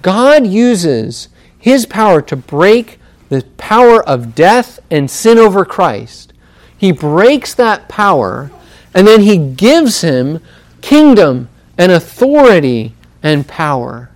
God 0.00 0.46
uses 0.46 1.28
his 1.58 1.86
power 1.86 2.20
to 2.22 2.36
break 2.36 2.98
the 3.28 3.42
power 3.56 4.02
of 4.02 4.34
death 4.34 4.80
and 4.90 5.10
sin 5.10 5.38
over 5.38 5.64
Christ. 5.64 6.32
He 6.76 6.92
breaks 6.92 7.54
that 7.54 7.88
power 7.88 8.50
and 8.94 9.06
then 9.06 9.22
he 9.22 9.38
gives 9.38 10.00
him 10.02 10.40
kingdom 10.80 11.48
and 11.78 11.92
authority 11.92 12.94
and 13.22 13.46
power. 13.46 14.10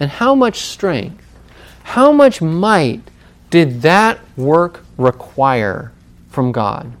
And 0.00 0.10
how 0.10 0.34
much 0.34 0.60
strength, 0.60 1.24
how 1.82 2.12
much 2.12 2.40
might 2.40 3.00
did 3.50 3.82
that 3.82 4.18
work 4.36 4.84
require 4.96 5.92
from 6.28 6.52
God? 6.52 6.92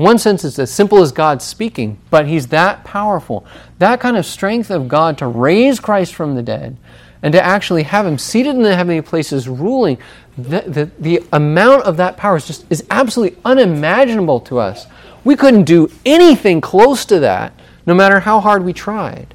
One 0.00 0.18
sense, 0.18 0.44
it's 0.44 0.58
as 0.58 0.70
simple 0.70 1.02
as 1.02 1.12
God 1.12 1.42
speaking, 1.42 1.98
but 2.10 2.26
He's 2.26 2.46
that 2.48 2.84
powerful. 2.84 3.44
That 3.78 4.00
kind 4.00 4.16
of 4.16 4.24
strength 4.24 4.70
of 4.70 4.88
God 4.88 5.18
to 5.18 5.26
raise 5.26 5.80
Christ 5.80 6.14
from 6.14 6.34
the 6.34 6.42
dead 6.42 6.76
and 7.22 7.32
to 7.32 7.42
actually 7.42 7.82
have 7.82 8.06
Him 8.06 8.16
seated 8.16 8.54
in 8.54 8.62
the 8.62 8.74
heavenly 8.74 9.02
places 9.02 9.48
ruling, 9.48 9.98
the, 10.38 10.62
the, 10.62 10.90
the 10.98 11.26
amount 11.32 11.82
of 11.82 11.96
that 11.98 12.16
power 12.16 12.36
is 12.36 12.46
just 12.46 12.64
is 12.70 12.84
absolutely 12.90 13.38
unimaginable 13.44 14.40
to 14.40 14.58
us. 14.58 14.86
We 15.24 15.36
couldn't 15.36 15.64
do 15.64 15.90
anything 16.06 16.60
close 16.60 17.04
to 17.06 17.20
that, 17.20 17.52
no 17.84 17.94
matter 17.94 18.20
how 18.20 18.40
hard 18.40 18.64
we 18.64 18.72
tried. 18.72 19.34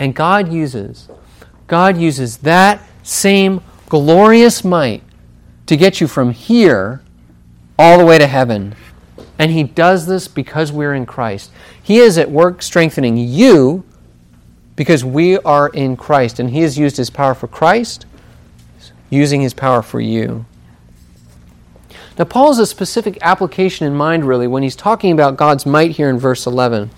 And 0.00 0.14
God 0.14 0.52
uses, 0.52 1.08
God 1.66 1.96
uses 1.96 2.38
that 2.38 2.82
same 3.02 3.60
glorious 3.88 4.64
might 4.64 5.02
to 5.66 5.76
get 5.76 6.00
you 6.00 6.08
from 6.08 6.30
here 6.30 7.02
all 7.78 7.98
the 7.98 8.04
way 8.04 8.18
to 8.18 8.26
heaven. 8.26 8.74
And 9.38 9.52
He 9.52 9.62
does 9.62 10.06
this 10.06 10.28
because 10.28 10.72
we're 10.72 10.94
in 10.94 11.06
Christ. 11.06 11.50
He 11.82 11.98
is 11.98 12.18
at 12.18 12.30
work 12.30 12.62
strengthening 12.62 13.16
you 13.16 13.84
because 14.76 15.04
we 15.04 15.38
are 15.38 15.68
in 15.68 15.96
Christ. 15.96 16.40
And 16.40 16.50
He 16.50 16.60
has 16.62 16.78
used 16.78 16.96
His 16.96 17.10
power 17.10 17.34
for 17.34 17.46
Christ, 17.46 18.06
using 19.10 19.40
His 19.40 19.54
power 19.54 19.82
for 19.82 20.00
you. 20.00 20.44
Now, 22.18 22.24
Paul 22.24 22.48
has 22.48 22.58
a 22.58 22.66
specific 22.66 23.16
application 23.22 23.86
in 23.86 23.94
mind, 23.94 24.24
really, 24.24 24.48
when 24.48 24.64
he's 24.64 24.74
talking 24.74 25.12
about 25.12 25.36
God's 25.36 25.64
might 25.64 25.92
here 25.92 26.10
in 26.10 26.18
verse 26.18 26.46
11. 26.46 26.90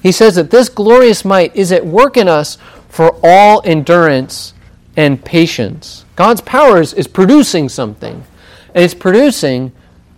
He 0.00 0.12
says 0.12 0.36
that 0.36 0.52
this 0.52 0.68
glorious 0.68 1.24
might 1.24 1.54
is 1.56 1.72
at 1.72 1.84
work 1.84 2.16
in 2.16 2.28
us 2.28 2.58
for 2.88 3.18
all 3.24 3.60
endurance 3.64 4.54
and 4.96 5.24
patience. 5.24 6.04
God's 6.14 6.40
power 6.40 6.80
is, 6.80 6.94
is 6.94 7.08
producing 7.08 7.68
something. 7.68 8.24
And 8.72 8.84
it's 8.84 8.94
producing 8.94 9.72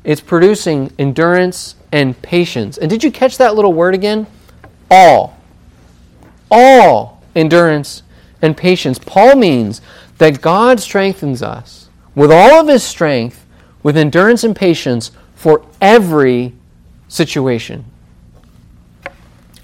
it's 0.04 0.20
producing 0.20 0.92
endurance 0.98 1.74
and 1.92 2.20
patience. 2.22 2.78
And 2.78 2.88
did 2.88 3.04
you 3.04 3.10
catch 3.10 3.38
that 3.38 3.54
little 3.54 3.72
word 3.72 3.94
again? 3.94 4.26
All. 4.90 5.36
All 6.50 7.22
endurance 7.34 8.02
and 8.42 8.56
patience. 8.56 8.98
Paul 8.98 9.36
means 9.36 9.80
that 10.18 10.40
God 10.40 10.80
strengthens 10.80 11.42
us 11.42 11.88
with 12.14 12.30
all 12.32 12.60
of 12.60 12.68
his 12.68 12.82
strength, 12.82 13.46
with 13.82 13.96
endurance 13.96 14.44
and 14.44 14.54
patience 14.54 15.12
for 15.34 15.64
every 15.80 16.54
situation. 17.08 17.84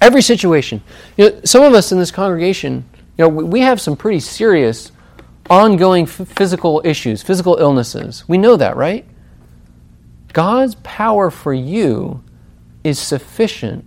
Every 0.00 0.22
situation. 0.22 0.82
You 1.16 1.30
know, 1.30 1.40
some 1.44 1.62
of 1.62 1.74
us 1.74 1.92
in 1.92 1.98
this 1.98 2.10
congregation, 2.10 2.84
you 3.18 3.24
know, 3.24 3.28
we 3.28 3.60
have 3.60 3.80
some 3.80 3.96
pretty 3.96 4.20
serious 4.20 4.92
ongoing 5.48 6.06
physical 6.06 6.82
issues, 6.84 7.22
physical 7.22 7.56
illnesses. 7.56 8.24
We 8.28 8.38
know 8.38 8.56
that, 8.56 8.76
right? 8.76 9.04
God's 10.36 10.74
power 10.82 11.30
for 11.30 11.54
you 11.54 12.22
is 12.84 12.98
sufficient 12.98 13.86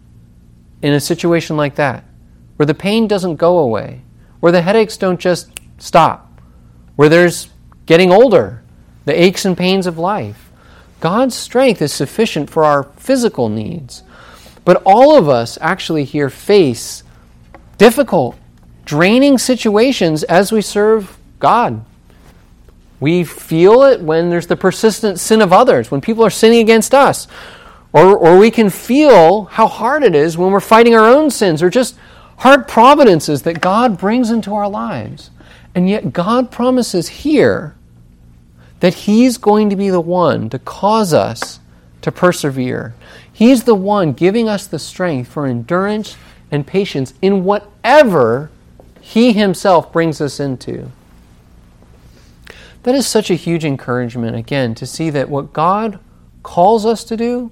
in 0.82 0.94
a 0.94 1.00
situation 1.00 1.58
like 1.58 1.76
that, 1.76 2.04
where 2.56 2.66
the 2.66 2.74
pain 2.74 3.08
doesn't 3.08 3.36
go 3.36 3.60
away, 3.60 4.02
where 4.40 4.52
the 4.52 4.64
headaches 4.64 4.98
don't 4.98 5.20
just 5.20 5.52
stop, 5.78 6.42
where 6.96 7.08
there's 7.08 7.50
getting 7.86 8.12
older, 8.12 8.64
the 9.06 9.14
aches 9.14 9.46
and 9.46 9.56
pains 9.56 9.86
of 9.86 10.00
life. 10.00 10.50
God's 11.02 11.36
strength 11.36 11.84
is 11.84 11.94
sufficient 11.94 12.50
for 12.50 12.66
our 12.66 12.82
physical 12.98 13.48
needs. 13.48 14.02
But 14.66 14.82
all 14.88 15.16
of 15.16 15.30
us 15.30 15.56
actually 15.62 16.04
here 16.04 16.32
face 16.32 17.04
difficult, 17.78 18.36
draining 18.86 19.38
situations 19.38 20.24
as 20.24 20.52
we 20.52 20.64
serve 20.64 21.16
God. 21.38 21.86
We 23.00 23.24
feel 23.24 23.84
it 23.84 24.02
when 24.02 24.30
there's 24.30 24.48
the 24.48 24.58
persistent 24.58 25.20
sin 25.20 25.42
of 25.42 25.54
others, 25.54 25.90
when 25.90 26.02
people 26.02 26.26
are 26.26 26.30
sinning 26.30 26.60
against 26.60 26.94
us. 26.94 27.28
Or, 27.92 28.16
or 28.16 28.38
we 28.38 28.52
can 28.52 28.70
feel 28.70 29.46
how 29.46 29.68
hard 29.68 30.04
it 30.04 30.14
is 30.14 30.38
when 30.38 30.52
we're 30.52 30.60
fighting 30.60 30.94
our 30.94 31.08
own 31.08 31.32
sins, 31.32 31.64
or 31.64 31.70
just 31.70 31.98
hard 32.38 32.68
providences 32.68 33.42
that 33.44 33.62
God 33.62 33.98
brings 33.98 34.30
into 34.30 34.54
our 34.54 34.70
lives. 34.70 35.32
And 35.74 35.90
yet, 35.90 36.14
God 36.14 36.52
promises 36.52 37.08
here 37.08 37.76
that 38.80 38.94
He's 38.94 39.38
going 39.38 39.70
to 39.70 39.76
be 39.76 39.90
the 39.90 40.02
one 40.02 40.50
to 40.50 40.60
cause 40.60 41.14
us 41.14 41.60
to 42.02 42.12
persevere. 42.12 42.94
He's 43.32 43.64
the 43.64 43.76
one 43.76 44.14
giving 44.14 44.48
us 44.48 44.68
the 44.68 44.80
strength 44.80 45.32
for 45.32 45.46
endurance 45.46 46.18
and 46.52 46.66
patience 46.68 47.14
in 47.22 47.44
whatever 47.44 48.52
He 49.02 49.34
Himself 49.34 49.92
brings 49.92 50.22
us 50.22 50.40
into. 50.40 50.92
That 52.84 52.96
is 52.96 53.06
such 53.06 53.30
a 53.30 53.36
huge 53.36 53.66
encouragement, 53.66 54.36
again, 54.36 54.74
to 54.76 54.86
see 54.86 55.10
that 55.10 55.30
what 55.30 55.54
God 55.54 56.00
calls 56.44 56.86
us 56.86 57.04
to 57.06 57.18
do 57.18 57.52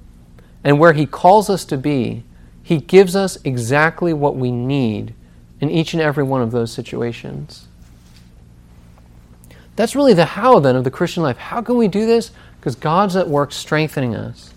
and 0.63 0.79
where 0.79 0.93
He 0.93 1.05
calls 1.05 1.49
us 1.49 1.65
to 1.65 1.77
be, 1.77 2.23
He 2.63 2.77
gives 2.77 3.15
us 3.15 3.37
exactly 3.43 4.13
what 4.13 4.35
we 4.35 4.51
need 4.51 5.13
in 5.59 5.69
each 5.69 5.93
and 5.93 6.01
every 6.01 6.23
one 6.23 6.41
of 6.41 6.51
those 6.51 6.71
situations. 6.71 7.67
That's 9.75 9.95
really 9.95 10.13
the 10.13 10.25
how 10.25 10.59
then 10.59 10.75
of 10.75 10.83
the 10.83 10.91
Christian 10.91 11.23
life. 11.23 11.37
How 11.37 11.61
can 11.61 11.77
we 11.77 11.87
do 11.87 12.05
this? 12.05 12.31
Because 12.59 12.75
God's 12.75 13.15
at 13.15 13.27
work 13.27 13.51
strengthening 13.51 14.15
us. 14.15 14.51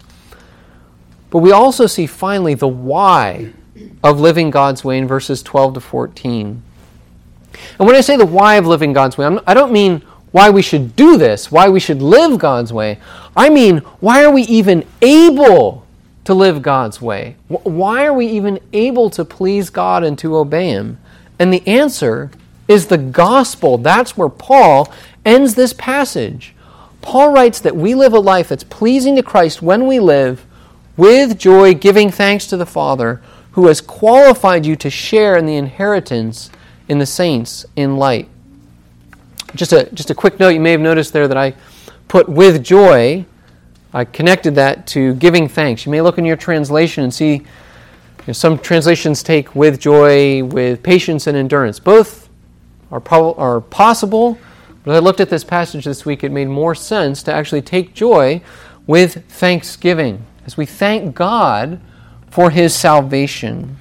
But 1.29 1.39
we 1.39 1.53
also 1.53 1.87
see 1.87 2.07
finally 2.07 2.55
the 2.55 2.69
why 2.69 3.53
of 4.03 4.19
living 4.19 4.51
God's 4.51 4.83
way 4.83 4.99
in 4.99 5.07
verses 5.07 5.43
12 5.43 5.75
to 5.75 5.81
14. 5.81 6.63
And 7.79 7.87
when 7.87 7.97
I 7.97 8.01
say 8.01 8.17
the 8.17 8.27
why 8.27 8.57
of 8.57 8.67
living 8.67 8.93
God's 8.93 9.19
way, 9.19 9.27
I 9.47 9.55
don't 9.55 9.73
mean 9.73 10.03
why 10.33 10.51
we 10.51 10.63
should 10.63 10.95
do 10.97 11.17
this, 11.17 11.51
why 11.51 11.69
we 11.69 11.81
should 11.81 12.03
live 12.03 12.39
God's 12.39 12.73
way. 12.73 12.99
I 13.37 13.49
mean, 13.49 13.79
why 14.01 14.23
are 14.25 14.33
we 14.33 14.43
even 14.43 14.87
able 15.03 15.87
to 16.25 16.35
live 16.35 16.63
God's 16.63 17.01
way? 17.01 17.37
Why 17.49 18.05
are 18.05 18.15
we 18.15 18.27
even 18.27 18.61
able 18.73 19.11
to 19.11 19.25
please 19.25 19.71
God 19.71 20.05
and 20.05 20.19
to 20.19 20.37
obey 20.37 20.69
Him? 20.69 20.99
And 21.39 21.53
the 21.53 21.67
answer 21.67 22.31
is 22.69 22.87
the 22.87 22.99
gospel. 22.99 23.79
That's 23.79 24.17
where 24.17 24.29
Paul 24.29 24.93
ends 25.25 25.55
this 25.55 25.73
passage. 25.73 26.55
Paul 27.03 27.33
writes 27.33 27.61
that 27.61 27.77
we 27.77 27.95
live 27.95 28.13
a 28.13 28.21
life 28.21 28.49
that's 28.49 28.65
pleasing 28.65 29.17
to 29.17 29.23
Christ 29.23 29.63
when 29.63 29.87
we 29.87 29.99
live 29.99 30.45
with 30.97 31.39
joy, 31.39 31.75
giving 31.75 32.11
thanks 32.11 32.47
to 32.47 32.57
the 32.57 32.67
Father 32.67 33.23
who 33.53 33.67
has 33.67 33.81
qualified 33.81 34.65
you 34.65 34.77
to 34.77 34.91
share 34.91 35.37
in 35.37 35.47
the 35.47 35.57
inheritance 35.57 36.51
in 36.89 36.99
the 36.99 37.07
saints 37.07 37.65
in 37.75 37.97
light. 37.97 38.29
Just 39.55 39.73
a, 39.73 39.89
just 39.93 40.11
a 40.11 40.15
quick 40.15 40.39
note, 40.39 40.51
you 40.51 40.61
may 40.61 40.71
have 40.73 40.81
noticed 40.81 41.13
there 41.13 41.27
that 41.27 41.37
I 41.37 41.55
put 42.09 42.29
with 42.29 42.63
joy. 42.63 43.25
I 43.93 44.05
connected 44.05 44.55
that 44.55 44.87
to 44.89 45.15
giving 45.15 45.49
thanks. 45.49 45.85
You 45.85 45.93
may 45.93 46.01
look 46.01 46.19
in 46.19 46.25
your 46.25 46.37
translation 46.37 47.05
and 47.05 47.13
see 47.13 47.35
you 47.35 47.45
know, 48.29 48.33
some 48.33 48.59
translations 48.59 49.23
take 49.23 49.55
with 49.55 49.81
joy, 49.81 50.45
with 50.45 50.83
patience 50.83 51.27
and 51.27 51.37
endurance. 51.37 51.81
Both 51.81 52.29
are, 52.91 53.01
prob- 53.01 53.39
are 53.39 53.61
possible, 53.61 54.39
but 54.85 54.95
I 54.95 54.99
looked 54.99 55.21
at 55.21 55.31
this 55.31 55.45
passage 55.45 55.85
this 55.85 56.05
week, 56.05 56.23
it 56.23 56.31
made 56.31 56.49
more 56.49 56.75
sense 56.75 57.23
to 57.25 57.33
actually 57.33 57.63
take 57.63 57.95
joy 57.95 58.43
with 58.87 59.25
thanksgiving 59.27 60.25
as 60.47 60.57
we 60.57 60.67
thank 60.67 61.15
God 61.15 61.81
for 62.31 62.51
his 62.51 62.75
salvation. 62.75 63.77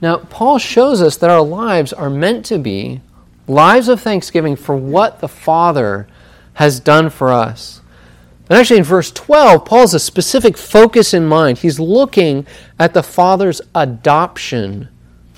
Now, 0.00 0.18
Paul 0.18 0.58
shows 0.58 1.02
us 1.02 1.16
that 1.16 1.30
our 1.30 1.42
lives 1.42 1.92
are 1.92 2.10
meant 2.10 2.44
to 2.46 2.58
be 2.58 3.00
lives 3.48 3.88
of 3.88 4.00
thanksgiving 4.00 4.56
for 4.56 4.76
what 4.76 5.20
the 5.20 5.28
Father 5.28 6.06
has 6.54 6.80
done 6.80 7.10
for 7.10 7.30
us. 7.30 7.80
And 8.48 8.58
actually, 8.58 8.78
in 8.78 8.84
verse 8.84 9.10
12, 9.12 9.64
Paul 9.64 9.80
has 9.80 9.94
a 9.94 10.00
specific 10.00 10.56
focus 10.56 11.12
in 11.12 11.26
mind. 11.26 11.58
He's 11.58 11.78
looking 11.78 12.46
at 12.78 12.94
the 12.94 13.02
Father's 13.02 13.60
adoption 13.74 14.88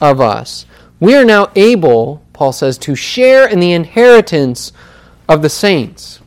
of 0.00 0.20
us. 0.20 0.66
We 1.00 1.16
are 1.16 1.24
now 1.24 1.50
able, 1.56 2.22
Paul 2.32 2.52
says, 2.52 2.78
to 2.78 2.94
share 2.94 3.48
in 3.48 3.58
the 3.58 3.72
inheritance 3.72 4.72
of 5.28 5.42
the 5.42 5.48
saints. 5.48 6.20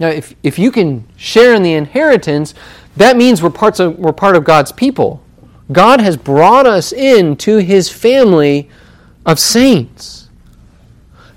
Now, 0.00 0.08
if, 0.08 0.34
if 0.42 0.58
you 0.58 0.70
can 0.70 1.06
share 1.16 1.54
in 1.54 1.62
the 1.62 1.74
inheritance, 1.74 2.54
that 2.96 3.16
means 3.16 3.42
we're, 3.42 3.50
parts 3.50 3.80
of, 3.80 3.98
we're 3.98 4.12
part 4.12 4.36
of 4.36 4.44
God's 4.44 4.72
people. 4.72 5.22
God 5.70 6.00
has 6.00 6.16
brought 6.16 6.66
us 6.66 6.92
into 6.92 7.58
his 7.58 7.90
family 7.90 8.68
of 9.26 9.38
saints. 9.38 10.27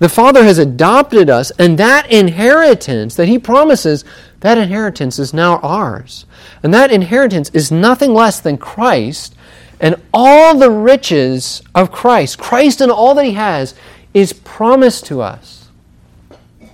The 0.01 0.09
Father 0.09 0.43
has 0.43 0.57
adopted 0.57 1.29
us, 1.29 1.51
and 1.59 1.77
that 1.77 2.11
inheritance 2.11 3.13
that 3.17 3.27
He 3.27 3.37
promises, 3.37 4.03
that 4.39 4.57
inheritance 4.57 5.19
is 5.19 5.31
now 5.31 5.59
ours. 5.59 6.25
And 6.63 6.73
that 6.73 6.91
inheritance 6.91 7.51
is 7.53 7.71
nothing 7.71 8.11
less 8.11 8.39
than 8.39 8.57
Christ 8.57 9.35
and 9.79 9.95
all 10.11 10.57
the 10.57 10.71
riches 10.71 11.61
of 11.75 11.91
Christ. 11.91 12.39
Christ 12.39 12.81
and 12.81 12.91
all 12.91 13.13
that 13.13 13.25
He 13.25 13.33
has 13.33 13.75
is 14.11 14.33
promised 14.33 15.05
to 15.05 15.21
us. 15.21 15.69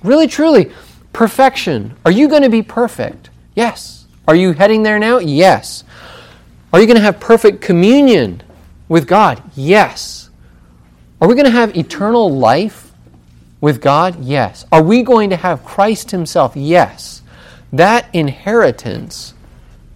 Really, 0.04 0.28
truly, 0.28 0.72
perfection. 1.12 1.98
Are 2.06 2.12
you 2.12 2.30
going 2.30 2.44
to 2.44 2.50
be 2.50 2.62
perfect? 2.62 3.30
Yes. 3.56 4.06
Are 4.26 4.36
you 4.36 4.54
heading 4.54 4.84
there 4.84 5.00
now? 5.00 5.18
Yes. 5.18 5.84
Are 6.72 6.80
you 6.80 6.86
going 6.86 6.96
to 6.96 7.04
have 7.04 7.20
perfect 7.20 7.60
communion 7.60 8.42
with 8.88 9.06
God? 9.06 9.44
Yes. 9.54 10.30
Are 11.20 11.28
we 11.28 11.36
going 11.36 11.44
to 11.44 11.52
have 11.52 11.76
eternal 11.76 12.34
life? 12.34 12.87
With 13.60 13.82
God? 13.82 14.24
Yes. 14.24 14.66
Are 14.72 14.84
we 14.84 15.04
going 15.04 15.30
to 15.30 15.36
have 15.36 15.66
Christ 15.66 16.12
Himself? 16.12 16.56
Yes. 16.56 17.22
That 17.72 18.10
inheritance 18.14 19.34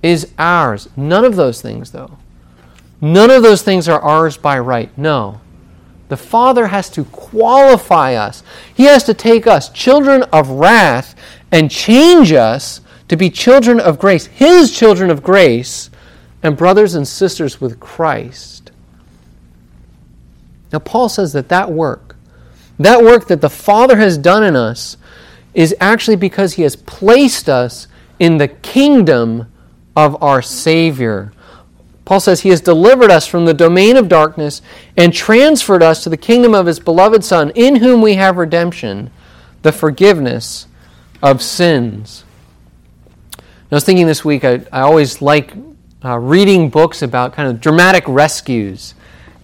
is 0.01 0.31
ours. 0.37 0.89
None 0.95 1.25
of 1.25 1.35
those 1.35 1.61
things, 1.61 1.91
though. 1.91 2.17
None 2.99 3.31
of 3.31 3.43
those 3.43 3.61
things 3.61 3.87
are 3.87 4.01
ours 4.01 4.37
by 4.37 4.59
right. 4.59 4.95
No. 4.97 5.41
The 6.09 6.17
Father 6.17 6.67
has 6.67 6.89
to 6.91 7.05
qualify 7.05 8.15
us. 8.15 8.43
He 8.73 8.83
has 8.83 9.03
to 9.05 9.13
take 9.13 9.47
us, 9.47 9.69
children 9.69 10.23
of 10.33 10.49
wrath, 10.49 11.15
and 11.51 11.71
change 11.71 12.31
us 12.31 12.81
to 13.07 13.15
be 13.15 13.29
children 13.29 13.79
of 13.79 13.99
grace, 13.99 14.25
His 14.25 14.77
children 14.77 15.09
of 15.09 15.23
grace, 15.23 15.89
and 16.43 16.57
brothers 16.57 16.95
and 16.95 17.07
sisters 17.07 17.61
with 17.61 17.79
Christ. 17.79 18.71
Now, 20.71 20.79
Paul 20.79 21.09
says 21.09 21.33
that 21.33 21.49
that 21.49 21.71
work, 21.71 22.10
that 22.85 23.03
work 23.03 23.27
that 23.27 23.41
the 23.41 23.49
Father 23.49 23.97
has 23.97 24.17
done 24.17 24.43
in 24.43 24.55
us 24.55 24.97
is 25.53 25.75
actually 25.79 26.15
because 26.15 26.53
He 26.53 26.61
has 26.63 26.75
placed 26.75 27.49
us 27.49 27.87
in 28.19 28.37
the 28.37 28.47
kingdom 28.47 29.51
of 29.95 30.21
our 30.21 30.41
Savior. 30.41 31.33
Paul 32.05 32.19
says 32.19 32.41
He 32.41 32.49
has 32.49 32.61
delivered 32.61 33.11
us 33.11 33.27
from 33.27 33.45
the 33.45 33.53
domain 33.53 33.97
of 33.97 34.09
darkness 34.09 34.61
and 34.97 35.13
transferred 35.13 35.83
us 35.83 36.03
to 36.03 36.09
the 36.09 36.17
kingdom 36.17 36.53
of 36.53 36.65
His 36.65 36.79
beloved 36.79 37.23
Son, 37.23 37.51
in 37.55 37.77
whom 37.77 38.01
we 38.01 38.15
have 38.15 38.37
redemption, 38.37 39.11
the 39.61 39.71
forgiveness 39.71 40.67
of 41.21 41.41
sins. 41.41 42.23
I 43.39 43.75
was 43.75 43.85
thinking 43.85 44.07
this 44.07 44.25
week, 44.25 44.43
I, 44.43 44.65
I 44.71 44.81
always 44.81 45.21
like 45.21 45.53
uh, 46.03 46.17
reading 46.17 46.69
books 46.69 47.01
about 47.01 47.33
kind 47.33 47.47
of 47.47 47.61
dramatic 47.61 48.03
rescues 48.07 48.95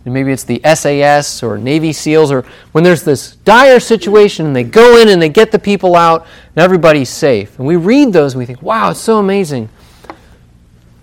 and 0.07 0.13
maybe 0.13 0.31
it's 0.31 0.45
the 0.45 0.61
SAS 0.73 1.43
or 1.43 1.57
Navy 1.57 1.93
SEALs, 1.93 2.31
or 2.31 2.45
when 2.71 2.83
there's 2.83 3.03
this 3.03 3.35
dire 3.35 3.79
situation 3.79 4.47
and 4.47 4.55
they 4.55 4.63
go 4.63 4.97
in 4.97 5.09
and 5.09 5.21
they 5.21 5.29
get 5.29 5.51
the 5.51 5.59
people 5.59 5.95
out 5.95 6.25
and 6.55 6.63
everybody's 6.63 7.09
safe. 7.09 7.59
And 7.59 7.67
we 7.67 7.75
read 7.75 8.13
those 8.13 8.33
and 8.33 8.39
we 8.39 8.45
think, 8.45 8.61
wow, 8.61 8.91
it's 8.91 9.01
so 9.01 9.19
amazing. 9.19 9.69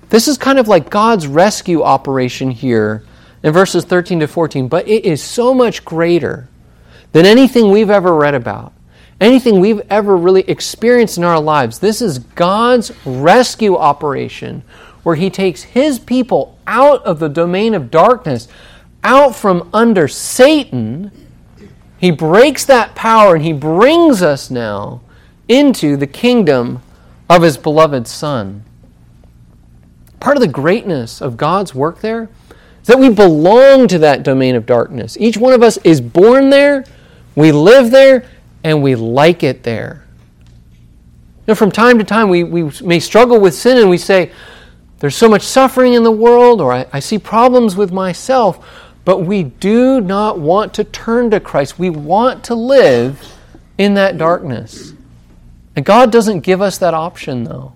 This 0.09 0.27
is 0.27 0.39
kind 0.39 0.59
of 0.59 0.69
like 0.69 0.91
God's 0.91 1.27
rescue 1.27 1.83
operation 1.83 2.51
here 2.51 3.05
in 3.43 3.53
verses 3.53 3.85
13 3.85 4.21
to 4.21 4.27
14, 4.27 4.69
but 4.69 4.89
it 4.89 5.05
is 5.05 5.23
so 5.23 5.53
much 5.53 5.85
greater 5.85 6.49
than 7.13 7.27
anything 7.27 7.71
we've 7.71 7.91
ever 7.91 8.15
read 8.15 8.35
about, 8.35 8.73
anything 9.21 9.61
we've 9.61 9.83
ever 9.91 10.17
really 10.17 10.49
experienced 10.49 11.19
in 11.19 11.25
our 11.25 11.41
lives. 11.41 11.79
This 11.79 12.01
is 12.01 12.19
God's 12.21 12.91
rescue 13.05 13.77
operation 13.77 14.63
where 15.03 15.17
He 15.17 15.31
takes 15.31 15.63
His 15.63 15.99
people 15.99 16.59
out 16.67 17.05
of 17.05 17.19
the 17.19 17.29
domain 17.29 17.75
of 17.75 17.91
darkness, 17.91 18.49
out 19.05 19.37
from 19.37 19.69
under 19.73 20.09
Satan. 20.09 21.13
He 21.99 22.11
breaks 22.11 22.65
that 22.65 22.95
power 22.95 23.37
and 23.37 23.45
He 23.45 23.53
brings 23.53 24.23
us 24.23 24.51
now 24.51 25.03
into 25.49 25.97
the 25.97 26.07
kingdom 26.07 26.83
of 27.29 27.43
His 27.43 27.57
beloved 27.57 28.09
Son. 28.09 28.65
Part 30.21 30.37
of 30.37 30.41
the 30.41 30.49
greatness 30.49 31.21
of 31.21 31.37
God's 31.37 31.75
work 31.75 32.01
there 32.01 32.29
is 32.81 32.87
that 32.87 32.99
we 32.99 33.11
belong 33.11 33.87
to 33.89 33.99
that 33.99 34.23
domain 34.23 34.55
of 34.55 34.67
darkness. 34.67 35.17
Each 35.19 35.37
one 35.37 35.53
of 35.53 35.63
us 35.63 35.77
is 35.79 36.01
born 36.01 36.51
there, 36.51 36.85
we 37.37 37.53
live 37.53 37.91
there, 37.91 38.27
and 38.63 38.83
we 38.83 38.95
like 38.95 39.43
it 39.43 39.63
there. 39.63 40.05
You 41.47 41.53
know, 41.53 41.55
from 41.55 41.71
time 41.71 41.99
to 41.99 42.05
time, 42.05 42.31
we, 42.31 42.43
we 42.43 42.71
may 42.83 42.99
struggle 42.99 43.39
with 43.39 43.55
sin 43.55 43.77
and 43.77 43.91
we 43.91 43.99
say, 43.99 44.33
There's 45.01 45.15
so 45.15 45.29
much 45.29 45.43
suffering 45.43 45.93
in 45.93 46.03
the 46.03 46.11
world, 46.11 46.63
or 46.63 46.73
I, 46.73 46.87
I 46.91 47.01
see 47.01 47.19
problems 47.19 47.77
with 47.77 47.93
myself. 47.93 48.67
But 49.05 49.19
we 49.19 49.43
do 49.43 50.01
not 50.01 50.39
want 50.39 50.75
to 50.75 50.85
turn 50.85 51.31
to 51.31 51.41
Christ. 51.41 51.79
We 51.79 51.91
want 51.91 52.45
to 52.45 52.55
live 52.55 53.35
in 53.77 53.95
that 53.95 54.17
darkness. 54.17 54.95
And 55.77 55.85
God 55.85 56.11
doesn't 56.11 56.41
give 56.41 56.63
us 56.63 56.79
that 56.79 56.95
option, 56.95 57.45
though. 57.45 57.73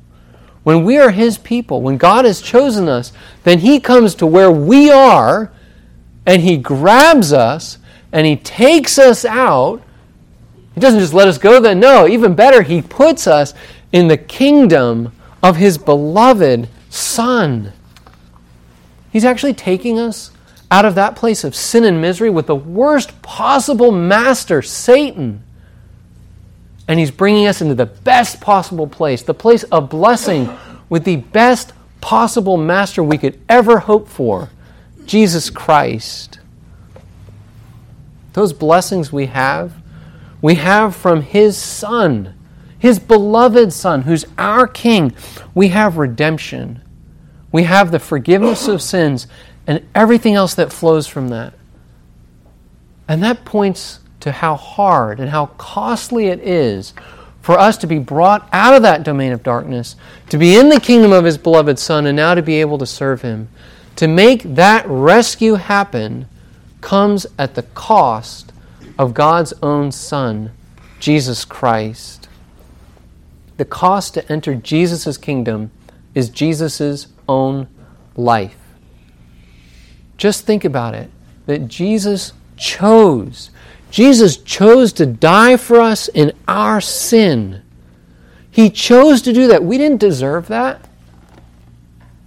When 0.62 0.84
we 0.84 0.98
are 0.98 1.10
His 1.10 1.38
people, 1.38 1.82
when 1.82 1.96
God 1.96 2.24
has 2.24 2.40
chosen 2.40 2.88
us, 2.88 3.12
then 3.44 3.60
He 3.60 3.80
comes 3.80 4.14
to 4.16 4.26
where 4.26 4.50
we 4.50 4.90
are 4.90 5.52
and 6.26 6.42
He 6.42 6.56
grabs 6.56 7.32
us 7.32 7.78
and 8.12 8.26
He 8.26 8.36
takes 8.36 8.98
us 8.98 9.24
out. 9.24 9.82
He 10.74 10.80
doesn't 10.80 11.00
just 11.00 11.14
let 11.14 11.28
us 11.28 11.38
go 11.38 11.60
then. 11.60 11.80
No, 11.80 12.06
even 12.06 12.34
better, 12.34 12.62
He 12.62 12.82
puts 12.82 13.26
us 13.26 13.54
in 13.92 14.08
the 14.08 14.16
kingdom 14.16 15.12
of 15.42 15.56
His 15.56 15.78
beloved 15.78 16.68
Son. 16.90 17.72
He's 19.10 19.24
actually 19.24 19.54
taking 19.54 19.98
us 19.98 20.30
out 20.70 20.84
of 20.84 20.94
that 20.96 21.16
place 21.16 21.44
of 21.44 21.54
sin 21.54 21.84
and 21.84 22.00
misery 22.00 22.30
with 22.30 22.46
the 22.46 22.56
worst 22.56 23.22
possible 23.22 23.90
master, 23.90 24.62
Satan 24.62 25.42
and 26.88 26.98
He's 26.98 27.10
bringing 27.10 27.46
us 27.46 27.60
into 27.60 27.74
the 27.74 27.86
best 27.86 28.40
possible 28.40 28.86
place, 28.86 29.22
the 29.22 29.34
place 29.34 29.62
of 29.64 29.90
blessing 29.90 30.50
with 30.88 31.04
the 31.04 31.16
best 31.16 31.74
possible 32.00 32.56
master 32.56 33.02
we 33.04 33.18
could 33.18 33.38
ever 33.48 33.80
hope 33.80 34.08
for 34.08 34.48
Jesus 35.04 35.50
Christ. 35.50 36.40
Those 38.32 38.54
blessings 38.54 39.12
we 39.12 39.26
have, 39.26 39.74
we 40.40 40.54
have 40.54 40.96
from 40.96 41.20
His 41.20 41.58
Son, 41.58 42.34
His 42.78 42.98
beloved 42.98 43.72
Son, 43.72 44.02
who's 44.02 44.24
our 44.38 44.66
King. 44.66 45.14
We 45.54 45.68
have 45.68 45.98
redemption, 45.98 46.80
we 47.52 47.64
have 47.64 47.90
the 47.90 47.98
forgiveness 47.98 48.66
of 48.66 48.80
sins, 48.80 49.26
and 49.68 49.86
everything 49.94 50.34
else 50.34 50.54
that 50.54 50.72
flows 50.72 51.06
from 51.06 51.28
that. 51.28 51.52
And 53.06 53.22
that 53.22 53.44
points 53.44 54.00
to 54.20 54.32
how 54.32 54.56
hard 54.56 55.20
and 55.20 55.28
how 55.28 55.46
costly 55.58 56.26
it 56.26 56.40
is 56.40 56.94
for 57.42 57.58
us 57.58 57.76
to 57.78 57.86
be 57.86 57.98
brought 57.98 58.48
out 58.52 58.74
of 58.74 58.82
that 58.82 59.04
domain 59.04 59.30
of 59.30 59.42
darkness, 59.42 59.94
to 60.30 60.38
be 60.38 60.56
in 60.56 60.70
the 60.70 60.80
kingdom 60.80 61.12
of 61.12 61.24
His 61.24 61.38
beloved 61.38 61.78
Son, 61.78 62.06
and 62.06 62.16
now 62.16 62.34
to 62.34 62.42
be 62.42 62.60
able 62.60 62.78
to 62.78 62.86
serve 62.86 63.22
Him. 63.22 63.48
To 63.96 64.08
make 64.08 64.42
that 64.54 64.86
rescue 64.86 65.54
happen 65.54 66.26
comes 66.80 67.26
at 67.38 67.54
the 67.54 67.62
cost 67.62 68.52
of 68.98 69.14
God's 69.14 69.52
own 69.62 69.92
Son, 69.92 70.50
Jesus 70.98 71.44
Christ. 71.44 72.28
The 73.58 73.64
cost 73.64 74.14
to 74.14 74.32
enter 74.32 74.54
Jesus' 74.54 75.18
kingdom 75.18 75.70
is 76.14 76.30
Jesus' 76.30 77.08
own 77.28 77.68
life. 78.16 78.57
Just 80.18 80.44
think 80.44 80.64
about 80.64 80.94
it 80.94 81.10
that 81.46 81.68
Jesus 81.68 82.34
chose 82.58 83.50
Jesus 83.90 84.36
chose 84.36 84.92
to 84.94 85.06
die 85.06 85.56
for 85.56 85.80
us 85.80 86.08
in 86.08 86.32
our 86.46 86.80
sin. 86.80 87.62
He 88.50 88.70
chose 88.70 89.22
to 89.22 89.32
do 89.32 89.46
that. 89.48 89.64
We 89.64 89.78
didn't 89.78 90.00
deserve 90.00 90.48
that. 90.48 90.86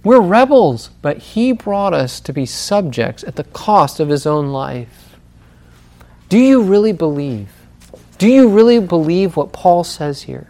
We're 0.02 0.20
rebels, 0.20 0.90
but 1.00 1.18
He 1.18 1.52
brought 1.52 1.94
us 1.94 2.18
to 2.20 2.32
be 2.32 2.46
subjects 2.46 3.22
at 3.24 3.36
the 3.36 3.44
cost 3.44 4.00
of 4.00 4.08
His 4.08 4.26
own 4.26 4.48
life. 4.48 5.16
Do 6.28 6.38
you 6.38 6.62
really 6.62 6.92
believe? 6.92 7.50
Do 8.18 8.26
you 8.28 8.48
really 8.48 8.80
believe 8.80 9.36
what 9.36 9.52
Paul 9.52 9.84
says 9.84 10.22
here? 10.22 10.48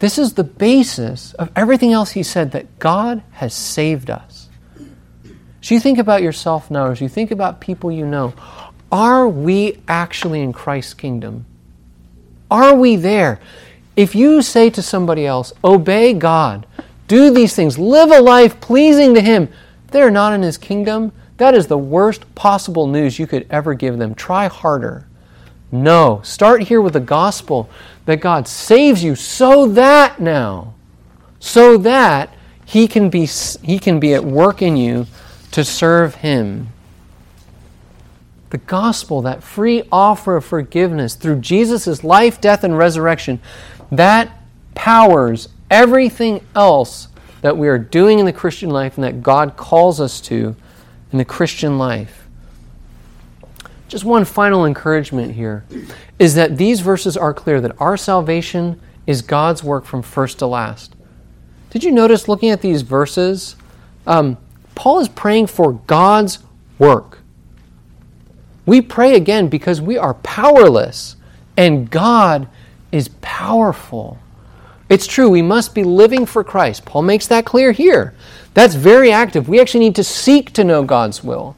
This 0.00 0.18
is 0.18 0.32
the 0.32 0.44
basis 0.44 1.34
of 1.34 1.50
everything 1.54 1.92
else 1.92 2.12
he 2.12 2.22
said 2.22 2.52
that 2.52 2.78
God 2.78 3.22
has 3.32 3.52
saved 3.52 4.08
us. 4.08 4.29
As 5.62 5.70
you 5.70 5.78
think 5.78 5.98
about 5.98 6.22
yourself 6.22 6.70
now, 6.70 6.86
as 6.90 7.00
you 7.00 7.08
think 7.08 7.30
about 7.30 7.60
people 7.60 7.92
you 7.92 8.06
know, 8.06 8.32
are 8.90 9.28
we 9.28 9.78
actually 9.86 10.40
in 10.40 10.52
Christ's 10.52 10.94
kingdom? 10.94 11.44
Are 12.50 12.74
we 12.74 12.96
there? 12.96 13.40
If 13.94 14.14
you 14.14 14.42
say 14.42 14.70
to 14.70 14.82
somebody 14.82 15.26
else, 15.26 15.52
obey 15.62 16.14
God, 16.14 16.66
do 17.06 17.30
these 17.30 17.54
things, 17.54 17.78
live 17.78 18.10
a 18.10 18.20
life 18.20 18.60
pleasing 18.60 19.14
to 19.14 19.20
Him, 19.20 19.48
they're 19.88 20.10
not 20.10 20.32
in 20.32 20.42
His 20.42 20.56
kingdom, 20.56 21.12
that 21.36 21.54
is 21.54 21.66
the 21.66 21.78
worst 21.78 22.34
possible 22.34 22.86
news 22.86 23.18
you 23.18 23.26
could 23.26 23.46
ever 23.50 23.74
give 23.74 23.98
them. 23.98 24.14
Try 24.14 24.48
harder. 24.48 25.06
No, 25.72 26.20
start 26.24 26.62
here 26.64 26.80
with 26.80 26.94
the 26.94 27.00
gospel 27.00 27.70
that 28.06 28.20
God 28.20 28.48
saves 28.48 29.04
you 29.04 29.14
so 29.14 29.68
that 29.68 30.20
now, 30.20 30.74
so 31.38 31.76
that 31.78 32.34
He 32.64 32.88
can 32.88 33.10
be, 33.10 33.26
he 33.26 33.78
can 33.78 34.00
be 34.00 34.14
at 34.14 34.24
work 34.24 34.62
in 34.62 34.76
you 34.76 35.06
to 35.52 35.64
serve 35.64 36.16
Him 36.16 36.68
the 38.50 38.58
gospel, 38.58 39.22
that 39.22 39.42
free 39.42 39.84
offer 39.90 40.36
of 40.36 40.44
forgiveness 40.44 41.14
through 41.14 41.40
Jesus' 41.40 42.04
life, 42.04 42.40
death, 42.40 42.64
and 42.64 42.76
resurrection, 42.76 43.40
that 43.92 44.42
powers 44.74 45.48
everything 45.70 46.44
else 46.54 47.08
that 47.42 47.56
we 47.56 47.68
are 47.68 47.78
doing 47.78 48.18
in 48.18 48.26
the 48.26 48.32
Christian 48.32 48.68
life 48.68 48.96
and 48.96 49.04
that 49.04 49.22
God 49.22 49.56
calls 49.56 50.00
us 50.00 50.20
to 50.22 50.56
in 51.12 51.18
the 51.18 51.24
Christian 51.24 51.78
life. 51.78 52.26
Just 53.88 54.04
one 54.04 54.24
final 54.24 54.66
encouragement 54.66 55.34
here 55.34 55.64
is 56.18 56.34
that 56.34 56.58
these 56.58 56.80
verses 56.80 57.16
are 57.16 57.34
clear 57.34 57.60
that 57.60 57.80
our 57.80 57.96
salvation 57.96 58.80
is 59.06 59.22
God's 59.22 59.64
work 59.64 59.84
from 59.84 60.02
first 60.02 60.38
to 60.40 60.46
last. 60.46 60.94
Did 61.70 61.82
you 61.82 61.90
notice 61.90 62.28
looking 62.28 62.50
at 62.50 62.60
these 62.60 62.82
verses? 62.82 63.56
Um, 64.06 64.36
Paul 64.80 65.00
is 65.00 65.08
praying 65.08 65.48
for 65.48 65.74
God's 65.74 66.38
work. 66.78 67.18
We 68.64 68.80
pray 68.80 69.14
again 69.14 69.48
because 69.48 69.78
we 69.78 69.98
are 69.98 70.14
powerless 70.14 71.16
and 71.54 71.90
God 71.90 72.48
is 72.90 73.08
powerful. 73.20 74.16
It's 74.88 75.06
true, 75.06 75.28
we 75.28 75.42
must 75.42 75.74
be 75.74 75.84
living 75.84 76.24
for 76.24 76.42
Christ. 76.42 76.86
Paul 76.86 77.02
makes 77.02 77.26
that 77.26 77.44
clear 77.44 77.72
here. 77.72 78.14
That's 78.54 78.74
very 78.74 79.12
active. 79.12 79.50
We 79.50 79.60
actually 79.60 79.80
need 79.80 79.96
to 79.96 80.02
seek 80.02 80.50
to 80.54 80.64
know 80.64 80.82
God's 80.82 81.22
will. 81.22 81.56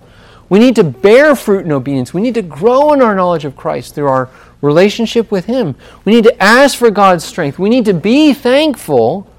We 0.48 0.58
need 0.58 0.74
to 0.74 0.82
bear 0.82 1.36
fruit 1.36 1.64
in 1.64 1.70
obedience. 1.70 2.12
We 2.12 2.22
need 2.22 2.34
to 2.34 2.42
grow 2.42 2.92
in 2.92 3.00
our 3.00 3.14
knowledge 3.14 3.44
of 3.44 3.54
Christ 3.54 3.94
through 3.94 4.08
our 4.08 4.30
relationship 4.62 5.30
with 5.30 5.44
Him. 5.44 5.76
We 6.04 6.12
need 6.12 6.24
to 6.24 6.42
ask 6.42 6.76
for 6.76 6.90
God's 6.90 7.22
strength. 7.22 7.56
We 7.56 7.68
need 7.68 7.84
to 7.84 7.94
be 7.94 8.34
thankful. 8.34 9.30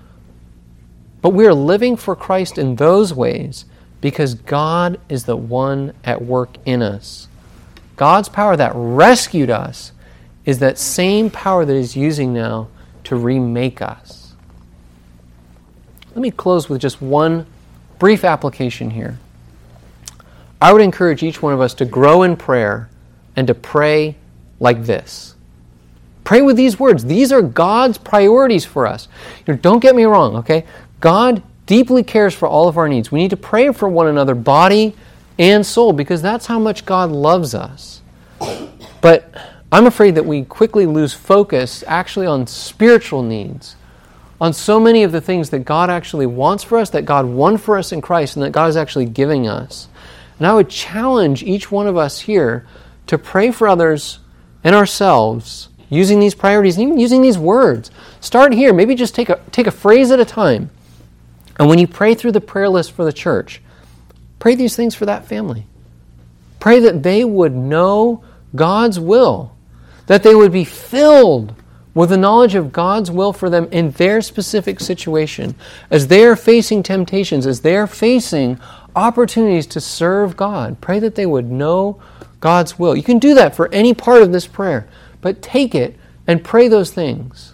But 1.22 1.32
we 1.32 1.46
are 1.46 1.54
living 1.54 1.98
for 1.98 2.16
Christ 2.16 2.58
in 2.58 2.78
those 2.78 3.14
ways 3.14 3.66
because 4.04 4.34
God 4.34 5.00
is 5.08 5.24
the 5.24 5.38
one 5.38 5.94
at 6.04 6.22
work 6.22 6.58
in 6.66 6.82
us. 6.82 7.30
God's 7.96 8.28
power 8.28 8.58
that 8.58 8.74
rescued 8.76 9.50
us 9.50 9.94
is 10.44 10.60
that 10.60 10.78
same 10.78 11.30
power 11.30 11.64
that 11.64 11.74
He's 11.74 11.96
using 11.96 12.34
now 12.34 12.68
to 13.06 13.16
remake 13.16 13.82
us. 13.82 14.34
Let 16.10 16.18
me 16.18 16.32
close 16.32 16.68
with 16.68 16.82
just 16.82 17.02
one 17.02 17.46
brief 17.98 18.26
application 18.26 18.90
here. 18.90 19.20
I 20.62 20.74
would 20.74 20.82
encourage 20.82 21.24
each 21.24 21.42
one 21.42 21.54
of 21.54 21.62
us 21.62 21.74
to 21.76 21.86
grow 21.86 22.24
in 22.24 22.36
prayer 22.36 22.90
and 23.38 23.48
to 23.48 23.54
pray 23.54 24.18
like 24.60 24.84
this. 24.84 25.34
Pray 26.26 26.42
with 26.42 26.58
these 26.58 26.78
words. 26.78 27.06
These 27.06 27.32
are 27.32 27.42
God's 27.42 27.98
priorities 27.98 28.66
for 28.66 28.86
us. 28.86 29.08
You 29.48 29.54
know, 29.54 29.60
don't 29.62 29.80
get 29.80 29.96
me 29.96 30.04
wrong, 30.04 30.36
okay? 30.36 30.66
God 31.00 31.42
deeply 31.74 32.04
cares 32.04 32.36
for 32.36 32.48
all 32.48 32.68
of 32.68 32.78
our 32.78 32.88
needs. 32.88 33.12
We 33.12 33.18
need 33.18 33.32
to 33.32 33.38
pray 33.38 33.74
for 33.74 33.90
one 33.90 34.06
another, 34.06 34.36
body 34.36 34.94
and 35.40 35.66
soul 35.66 35.92
because 35.92 36.22
that's 36.22 36.46
how 36.46 36.60
much 36.60 36.86
God 36.86 37.10
loves 37.10 37.56
us. 37.56 38.04
But 39.02 39.34
I'm 39.72 39.88
afraid 39.88 40.14
that 40.14 40.24
we 40.28 40.44
quickly 40.44 40.86
lose 40.86 41.16
focus 41.16 41.84
actually 41.88 42.28
on 42.28 42.46
spiritual 42.46 43.24
needs, 43.24 43.76
on 44.40 44.54
so 44.54 44.80
many 44.80 45.02
of 45.02 45.12
the 45.12 45.20
things 45.20 45.50
that 45.50 45.66
God 45.66 45.90
actually 45.90 46.28
wants 46.28 46.64
for 46.64 46.78
us, 46.78 46.92
that 46.92 47.06
God 47.06 47.26
won 47.26 47.58
for 47.58 47.76
us 47.76 47.92
in 47.92 48.02
Christ, 48.02 48.36
and 48.36 48.46
that 48.46 48.52
God 48.52 48.70
is 48.70 48.78
actually 48.78 49.06
giving 49.06 49.48
us. 49.48 49.88
And 50.38 50.46
I 50.46 50.54
would 50.54 50.70
challenge 50.70 51.42
each 51.42 51.72
one 51.72 51.88
of 51.88 51.98
us 51.98 52.20
here 52.20 52.68
to 53.08 53.18
pray 53.18 53.50
for 53.50 53.68
others 53.68 54.20
and 54.64 54.76
ourselves 54.76 55.70
using 55.90 56.20
these 56.20 56.36
priorities 56.36 56.78
and 56.78 56.84
even 56.90 57.00
using 57.00 57.24
these 57.24 57.40
words. 57.40 57.90
Start 58.22 58.54
here. 58.54 58.74
Maybe 58.74 58.94
just 58.94 59.16
take 59.16 59.30
a, 59.30 59.42
take 59.50 59.66
a 59.66 59.72
phrase 59.72 60.12
at 60.12 60.20
a 60.20 60.26
time. 60.26 60.70
And 61.60 61.70
when 61.70 61.80
you 61.80 61.88
pray 61.88 62.16
through 62.16 62.32
the 62.32 62.42
prayer 62.42 62.70
list 62.70 62.92
for 62.92 63.06
the 63.06 63.14
church, 63.14 63.62
pray 64.40 64.56
these 64.56 64.76
things 64.76 64.96
for 64.96 65.06
that 65.06 65.26
family. 65.26 65.66
Pray 66.60 66.80
that 66.80 67.04
they 67.04 67.24
would 67.24 67.54
know 67.54 68.24
God's 68.56 69.00
will, 69.00 69.56
that 70.08 70.24
they 70.24 70.36
would 70.36 70.52
be 70.52 70.64
filled 70.64 71.54
with 71.94 72.10
the 72.10 72.18
knowledge 72.18 72.56
of 72.56 72.72
God's 72.72 73.12
will 73.12 73.34
for 73.34 73.50
them 73.50 73.68
in 73.72 73.92
their 73.92 74.22
specific 74.22 74.80
situation, 74.80 75.56
as 75.92 76.08
they 76.08 76.26
are 76.26 76.36
facing 76.36 76.82
temptations, 76.82 77.46
as 77.46 77.62
they 77.62 77.76
are 77.76 77.88
facing 77.88 78.60
opportunities 78.96 79.68
to 79.68 79.82
serve 79.82 80.36
God. 80.36 80.82
Pray 80.82 81.00
that 81.00 81.16
they 81.16 81.26
would 81.26 81.52
know 81.52 82.02
God's 82.40 82.80
will. 82.80 82.96
You 82.96 83.04
can 83.04 83.20
do 83.20 83.34
that 83.36 83.56
for 83.56 83.72
any 83.72 83.94
part 83.94 84.22
of 84.22 84.32
this 84.32 84.48
prayer, 84.48 84.88
but 85.22 85.42
take 85.42 85.76
it 85.76 85.96
and 86.26 86.44
pray 86.44 86.68
those 86.68 86.92
things. 86.92 87.54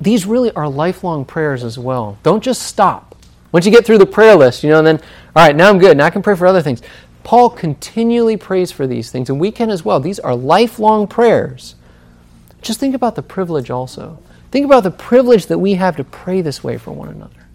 These 0.00 0.26
really 0.26 0.50
are 0.52 0.68
lifelong 0.68 1.24
prayers 1.24 1.62
as 1.62 1.78
well. 1.78 2.18
Don't 2.22 2.42
just 2.42 2.62
stop. 2.62 3.16
Once 3.52 3.66
you 3.66 3.72
get 3.72 3.84
through 3.84 3.98
the 3.98 4.06
prayer 4.06 4.36
list, 4.36 4.62
you 4.62 4.70
know, 4.70 4.78
and 4.78 4.86
then, 4.86 4.96
all 5.36 5.46
right, 5.46 5.54
now 5.56 5.68
I'm 5.68 5.78
good. 5.78 5.96
Now 5.96 6.06
I 6.06 6.10
can 6.10 6.22
pray 6.22 6.36
for 6.36 6.46
other 6.46 6.62
things. 6.62 6.82
Paul 7.22 7.50
continually 7.50 8.36
prays 8.36 8.72
for 8.72 8.86
these 8.86 9.10
things, 9.10 9.28
and 9.28 9.38
we 9.38 9.50
can 9.50 9.70
as 9.70 9.84
well. 9.84 10.00
These 10.00 10.18
are 10.18 10.34
lifelong 10.34 11.06
prayers. 11.06 11.74
Just 12.62 12.80
think 12.80 12.94
about 12.94 13.14
the 13.14 13.22
privilege 13.22 13.70
also. 13.70 14.18
Think 14.50 14.64
about 14.64 14.82
the 14.82 14.90
privilege 14.90 15.46
that 15.46 15.58
we 15.58 15.74
have 15.74 15.96
to 15.96 16.04
pray 16.04 16.40
this 16.40 16.64
way 16.64 16.78
for 16.78 16.92
one 16.92 17.08
another. 17.08 17.46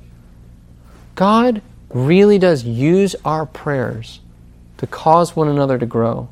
God 1.16 1.62
really 1.90 2.38
does 2.38 2.64
use 2.64 3.16
our 3.26 3.46
prayers 3.46 4.20
to 4.78 4.88
cause 4.88 5.36
one 5.36 5.48
another 5.48 5.78
to 5.78 5.86
grow. 5.86 6.30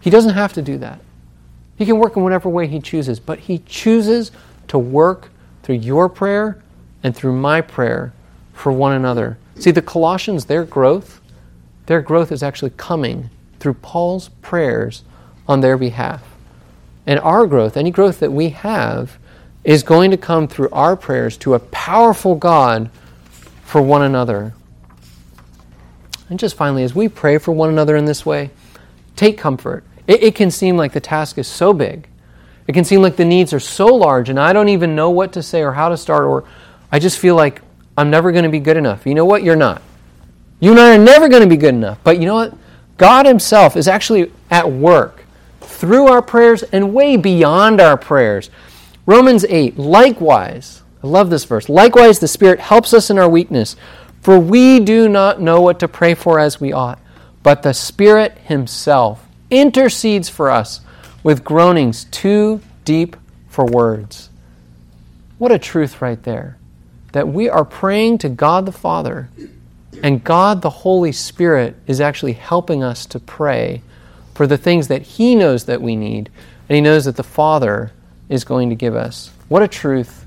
He 0.00 0.10
doesn't 0.10 0.34
have 0.34 0.52
to 0.54 0.62
do 0.62 0.78
that. 0.78 1.00
He 1.76 1.86
can 1.86 1.98
work 1.98 2.16
in 2.16 2.22
whatever 2.22 2.48
way 2.48 2.66
He 2.66 2.80
chooses, 2.80 3.20
but 3.20 3.40
He 3.40 3.58
chooses 3.66 4.32
to 4.70 4.78
work 4.78 5.30
through 5.64 5.74
your 5.74 6.08
prayer 6.08 6.62
and 7.02 7.14
through 7.14 7.36
my 7.36 7.60
prayer 7.60 8.12
for 8.52 8.70
one 8.70 8.92
another. 8.92 9.36
See, 9.56 9.72
the 9.72 9.82
Colossians, 9.82 10.44
their 10.44 10.64
growth, 10.64 11.20
their 11.86 12.00
growth 12.00 12.30
is 12.30 12.40
actually 12.40 12.70
coming 12.76 13.30
through 13.58 13.74
Paul's 13.74 14.28
prayers 14.42 15.02
on 15.48 15.60
their 15.60 15.76
behalf. 15.76 16.22
And 17.04 17.18
our 17.18 17.48
growth, 17.48 17.76
any 17.76 17.90
growth 17.90 18.20
that 18.20 18.30
we 18.30 18.50
have, 18.50 19.18
is 19.64 19.82
going 19.82 20.12
to 20.12 20.16
come 20.16 20.46
through 20.46 20.68
our 20.70 20.94
prayers 20.96 21.36
to 21.38 21.54
a 21.54 21.58
powerful 21.58 22.36
God 22.36 22.90
for 23.64 23.82
one 23.82 24.02
another. 24.02 24.54
And 26.28 26.38
just 26.38 26.56
finally, 26.56 26.84
as 26.84 26.94
we 26.94 27.08
pray 27.08 27.38
for 27.38 27.50
one 27.50 27.70
another 27.70 27.96
in 27.96 28.04
this 28.04 28.24
way, 28.24 28.50
take 29.16 29.36
comfort. 29.36 29.82
It, 30.06 30.22
it, 30.22 30.34
can 30.36 30.52
seem 30.52 30.76
like 30.76 30.92
the 30.92 31.00
task 31.00 31.38
is 31.38 31.48
so 31.48 31.72
big. 31.72 32.06
It 32.70 32.72
can 32.72 32.84
seem 32.84 33.02
like 33.02 33.16
the 33.16 33.24
needs 33.24 33.52
are 33.52 33.58
so 33.58 33.86
large, 33.86 34.28
and 34.28 34.38
I 34.38 34.52
don't 34.52 34.68
even 34.68 34.94
know 34.94 35.10
what 35.10 35.32
to 35.32 35.42
say 35.42 35.60
or 35.62 35.72
how 35.72 35.88
to 35.88 35.96
start, 35.96 36.22
or 36.22 36.44
I 36.92 37.00
just 37.00 37.18
feel 37.18 37.34
like 37.34 37.62
I'm 37.98 38.10
never 38.10 38.30
going 38.30 38.44
to 38.44 38.48
be 38.48 38.60
good 38.60 38.76
enough. 38.76 39.06
You 39.06 39.14
know 39.16 39.24
what? 39.24 39.42
You're 39.42 39.56
not. 39.56 39.82
You 40.60 40.70
and 40.70 40.78
I 40.78 40.94
are 40.94 40.98
never 40.98 41.28
going 41.28 41.42
to 41.42 41.48
be 41.48 41.56
good 41.56 41.74
enough. 41.74 41.98
But 42.04 42.20
you 42.20 42.26
know 42.26 42.36
what? 42.36 42.54
God 42.96 43.26
Himself 43.26 43.76
is 43.76 43.88
actually 43.88 44.30
at 44.52 44.70
work 44.70 45.24
through 45.62 46.06
our 46.06 46.22
prayers 46.22 46.62
and 46.62 46.94
way 46.94 47.16
beyond 47.16 47.80
our 47.80 47.96
prayers. 47.96 48.50
Romans 49.04 49.44
8, 49.46 49.76
likewise, 49.76 50.84
I 51.02 51.08
love 51.08 51.28
this 51.28 51.46
verse. 51.46 51.68
Likewise, 51.68 52.20
the 52.20 52.28
Spirit 52.28 52.60
helps 52.60 52.94
us 52.94 53.10
in 53.10 53.18
our 53.18 53.28
weakness. 53.28 53.74
For 54.20 54.38
we 54.38 54.78
do 54.78 55.08
not 55.08 55.40
know 55.40 55.60
what 55.60 55.80
to 55.80 55.88
pray 55.88 56.14
for 56.14 56.38
as 56.38 56.60
we 56.60 56.72
ought, 56.72 57.00
but 57.42 57.64
the 57.64 57.74
Spirit 57.74 58.38
Himself 58.44 59.26
intercedes 59.50 60.28
for 60.28 60.52
us 60.52 60.82
with 61.22 61.44
groanings 61.44 62.04
too 62.04 62.60
deep 62.84 63.16
for 63.48 63.64
words. 63.64 64.30
What 65.38 65.52
a 65.52 65.58
truth 65.58 66.00
right 66.00 66.22
there. 66.22 66.56
That 67.12 67.28
we 67.28 67.48
are 67.48 67.64
praying 67.64 68.18
to 68.18 68.28
God 68.28 68.66
the 68.66 68.72
Father, 68.72 69.28
and 70.02 70.24
God 70.24 70.62
the 70.62 70.70
Holy 70.70 71.12
Spirit 71.12 71.76
is 71.86 72.00
actually 72.00 72.34
helping 72.34 72.82
us 72.82 73.04
to 73.06 73.18
pray 73.18 73.82
for 74.34 74.46
the 74.46 74.58
things 74.58 74.88
that 74.88 75.02
He 75.02 75.34
knows 75.34 75.64
that 75.64 75.82
we 75.82 75.96
need, 75.96 76.30
and 76.68 76.76
He 76.76 76.80
knows 76.80 77.04
that 77.04 77.16
the 77.16 77.22
Father 77.22 77.92
is 78.28 78.44
going 78.44 78.70
to 78.70 78.76
give 78.76 78.94
us. 78.94 79.30
What 79.48 79.62
a 79.62 79.68
truth, 79.68 80.24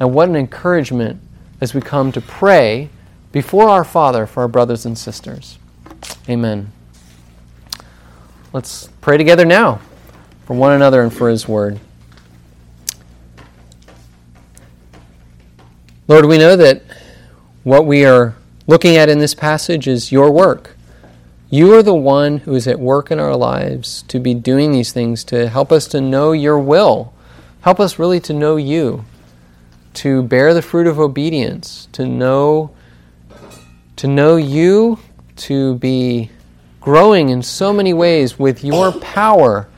and 0.00 0.12
what 0.12 0.28
an 0.28 0.36
encouragement 0.36 1.20
as 1.60 1.72
we 1.72 1.80
come 1.80 2.12
to 2.12 2.20
pray 2.20 2.90
before 3.30 3.68
our 3.68 3.84
Father 3.84 4.26
for 4.26 4.40
our 4.40 4.48
brothers 4.48 4.84
and 4.84 4.98
sisters. 4.98 5.58
Amen. 6.28 6.72
Let's 8.52 8.88
pray 9.00 9.16
together 9.16 9.44
now 9.44 9.80
for 10.46 10.54
one 10.54 10.72
another 10.72 11.02
and 11.02 11.12
for 11.12 11.28
His 11.28 11.46
Word. 11.46 11.78
Lord, 16.08 16.24
we 16.26 16.38
know 16.38 16.56
that 16.56 16.82
what 17.64 17.84
we 17.84 18.04
are 18.04 18.36
looking 18.66 18.96
at 18.96 19.08
in 19.08 19.18
this 19.18 19.34
passage 19.34 19.88
is 19.88 20.12
your 20.12 20.30
work. 20.30 20.76
You 21.50 21.74
are 21.74 21.82
the 21.82 21.94
one 21.94 22.38
who 22.38 22.54
is 22.54 22.66
at 22.66 22.78
work 22.78 23.10
in 23.10 23.20
our 23.20 23.36
lives 23.36 24.02
to 24.08 24.20
be 24.20 24.34
doing 24.34 24.72
these 24.72 24.92
things 24.92 25.24
to 25.24 25.48
help 25.48 25.72
us 25.72 25.86
to 25.88 26.00
know 26.00 26.32
your 26.32 26.58
will. 26.58 27.12
Help 27.62 27.80
us 27.80 27.98
really 27.98 28.20
to 28.20 28.32
know 28.32 28.56
you, 28.56 29.04
to 29.94 30.22
bear 30.22 30.54
the 30.54 30.62
fruit 30.62 30.86
of 30.86 31.00
obedience, 31.00 31.88
to 31.92 32.06
know 32.06 32.70
to 33.96 34.06
know 34.06 34.36
you, 34.36 34.98
to 35.36 35.76
be 35.76 36.30
growing 36.80 37.30
in 37.30 37.42
so 37.42 37.72
many 37.72 37.92
ways 37.92 38.38
with 38.38 38.62
your 38.62 38.92
power. 38.92 39.68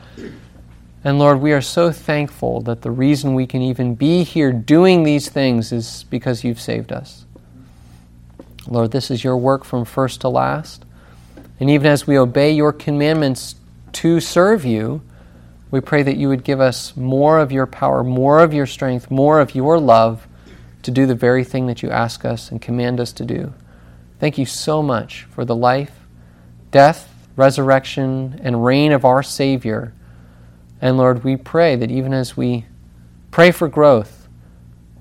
And 1.03 1.17
Lord, 1.17 1.39
we 1.39 1.53
are 1.53 1.61
so 1.61 1.91
thankful 1.91 2.61
that 2.61 2.81
the 2.81 2.91
reason 2.91 3.33
we 3.33 3.47
can 3.47 3.61
even 3.61 3.95
be 3.95 4.23
here 4.23 4.51
doing 4.51 5.03
these 5.03 5.29
things 5.29 5.71
is 5.71 6.03
because 6.09 6.43
you've 6.43 6.59
saved 6.59 6.91
us. 6.91 7.25
Lord, 8.67 8.91
this 8.91 9.09
is 9.09 9.23
your 9.23 9.37
work 9.37 9.63
from 9.63 9.85
first 9.85 10.21
to 10.21 10.29
last. 10.29 10.83
And 11.59 11.69
even 11.69 11.87
as 11.87 12.05
we 12.05 12.17
obey 12.17 12.51
your 12.51 12.73
commandments 12.73 13.55
to 13.93 14.19
serve 14.19 14.65
you, 14.65 15.01
we 15.71 15.79
pray 15.79 16.03
that 16.03 16.17
you 16.17 16.27
would 16.29 16.43
give 16.43 16.59
us 16.59 16.95
more 16.97 17.39
of 17.39 17.51
your 17.51 17.65
power, 17.65 18.03
more 18.03 18.39
of 18.39 18.53
your 18.53 18.65
strength, 18.65 19.09
more 19.09 19.39
of 19.39 19.55
your 19.55 19.79
love 19.79 20.27
to 20.81 20.91
do 20.91 21.05
the 21.05 21.15
very 21.15 21.43
thing 21.43 21.67
that 21.67 21.81
you 21.83 21.89
ask 21.89 22.25
us 22.25 22.51
and 22.51 22.61
command 22.61 22.99
us 22.99 23.11
to 23.13 23.25
do. 23.25 23.53
Thank 24.19 24.37
you 24.37 24.45
so 24.45 24.81
much 24.81 25.23
for 25.25 25.45
the 25.45 25.55
life, 25.55 25.91
death, 26.71 27.13
resurrection, 27.35 28.39
and 28.43 28.65
reign 28.65 28.91
of 28.91 29.05
our 29.05 29.23
Savior. 29.23 29.93
And 30.81 30.97
Lord, 30.97 31.23
we 31.23 31.35
pray 31.35 31.75
that 31.75 31.91
even 31.91 32.13
as 32.13 32.37
we 32.37 32.65
pray 33.31 33.51
for 33.51 33.67
growth, 33.67 34.27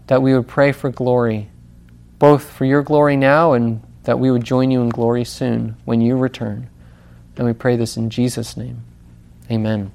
that 0.09 0.22
we 0.22 0.35
would 0.35 0.49
pray 0.49 0.72
for 0.72 0.91
glory, 0.91 1.51
both 2.18 2.51
for 2.51 2.64
your 2.64 2.83
glory 2.83 3.16
now 3.16 3.53
and 3.53 3.83
that 4.05 4.18
we 4.18 4.31
would 4.31 4.45
join 4.45 4.70
you 4.70 4.81
in 4.81 4.89
glory 4.89 5.24
soon 5.24 5.76
when 5.85 6.01
you 6.01 6.16
return. 6.16 6.68
And 7.37 7.47
we 7.47 7.53
pray 7.53 7.76
this 7.76 7.97
in 7.97 8.11
Jesus' 8.11 8.57
name. 8.57 8.83
Amen. 9.51 9.93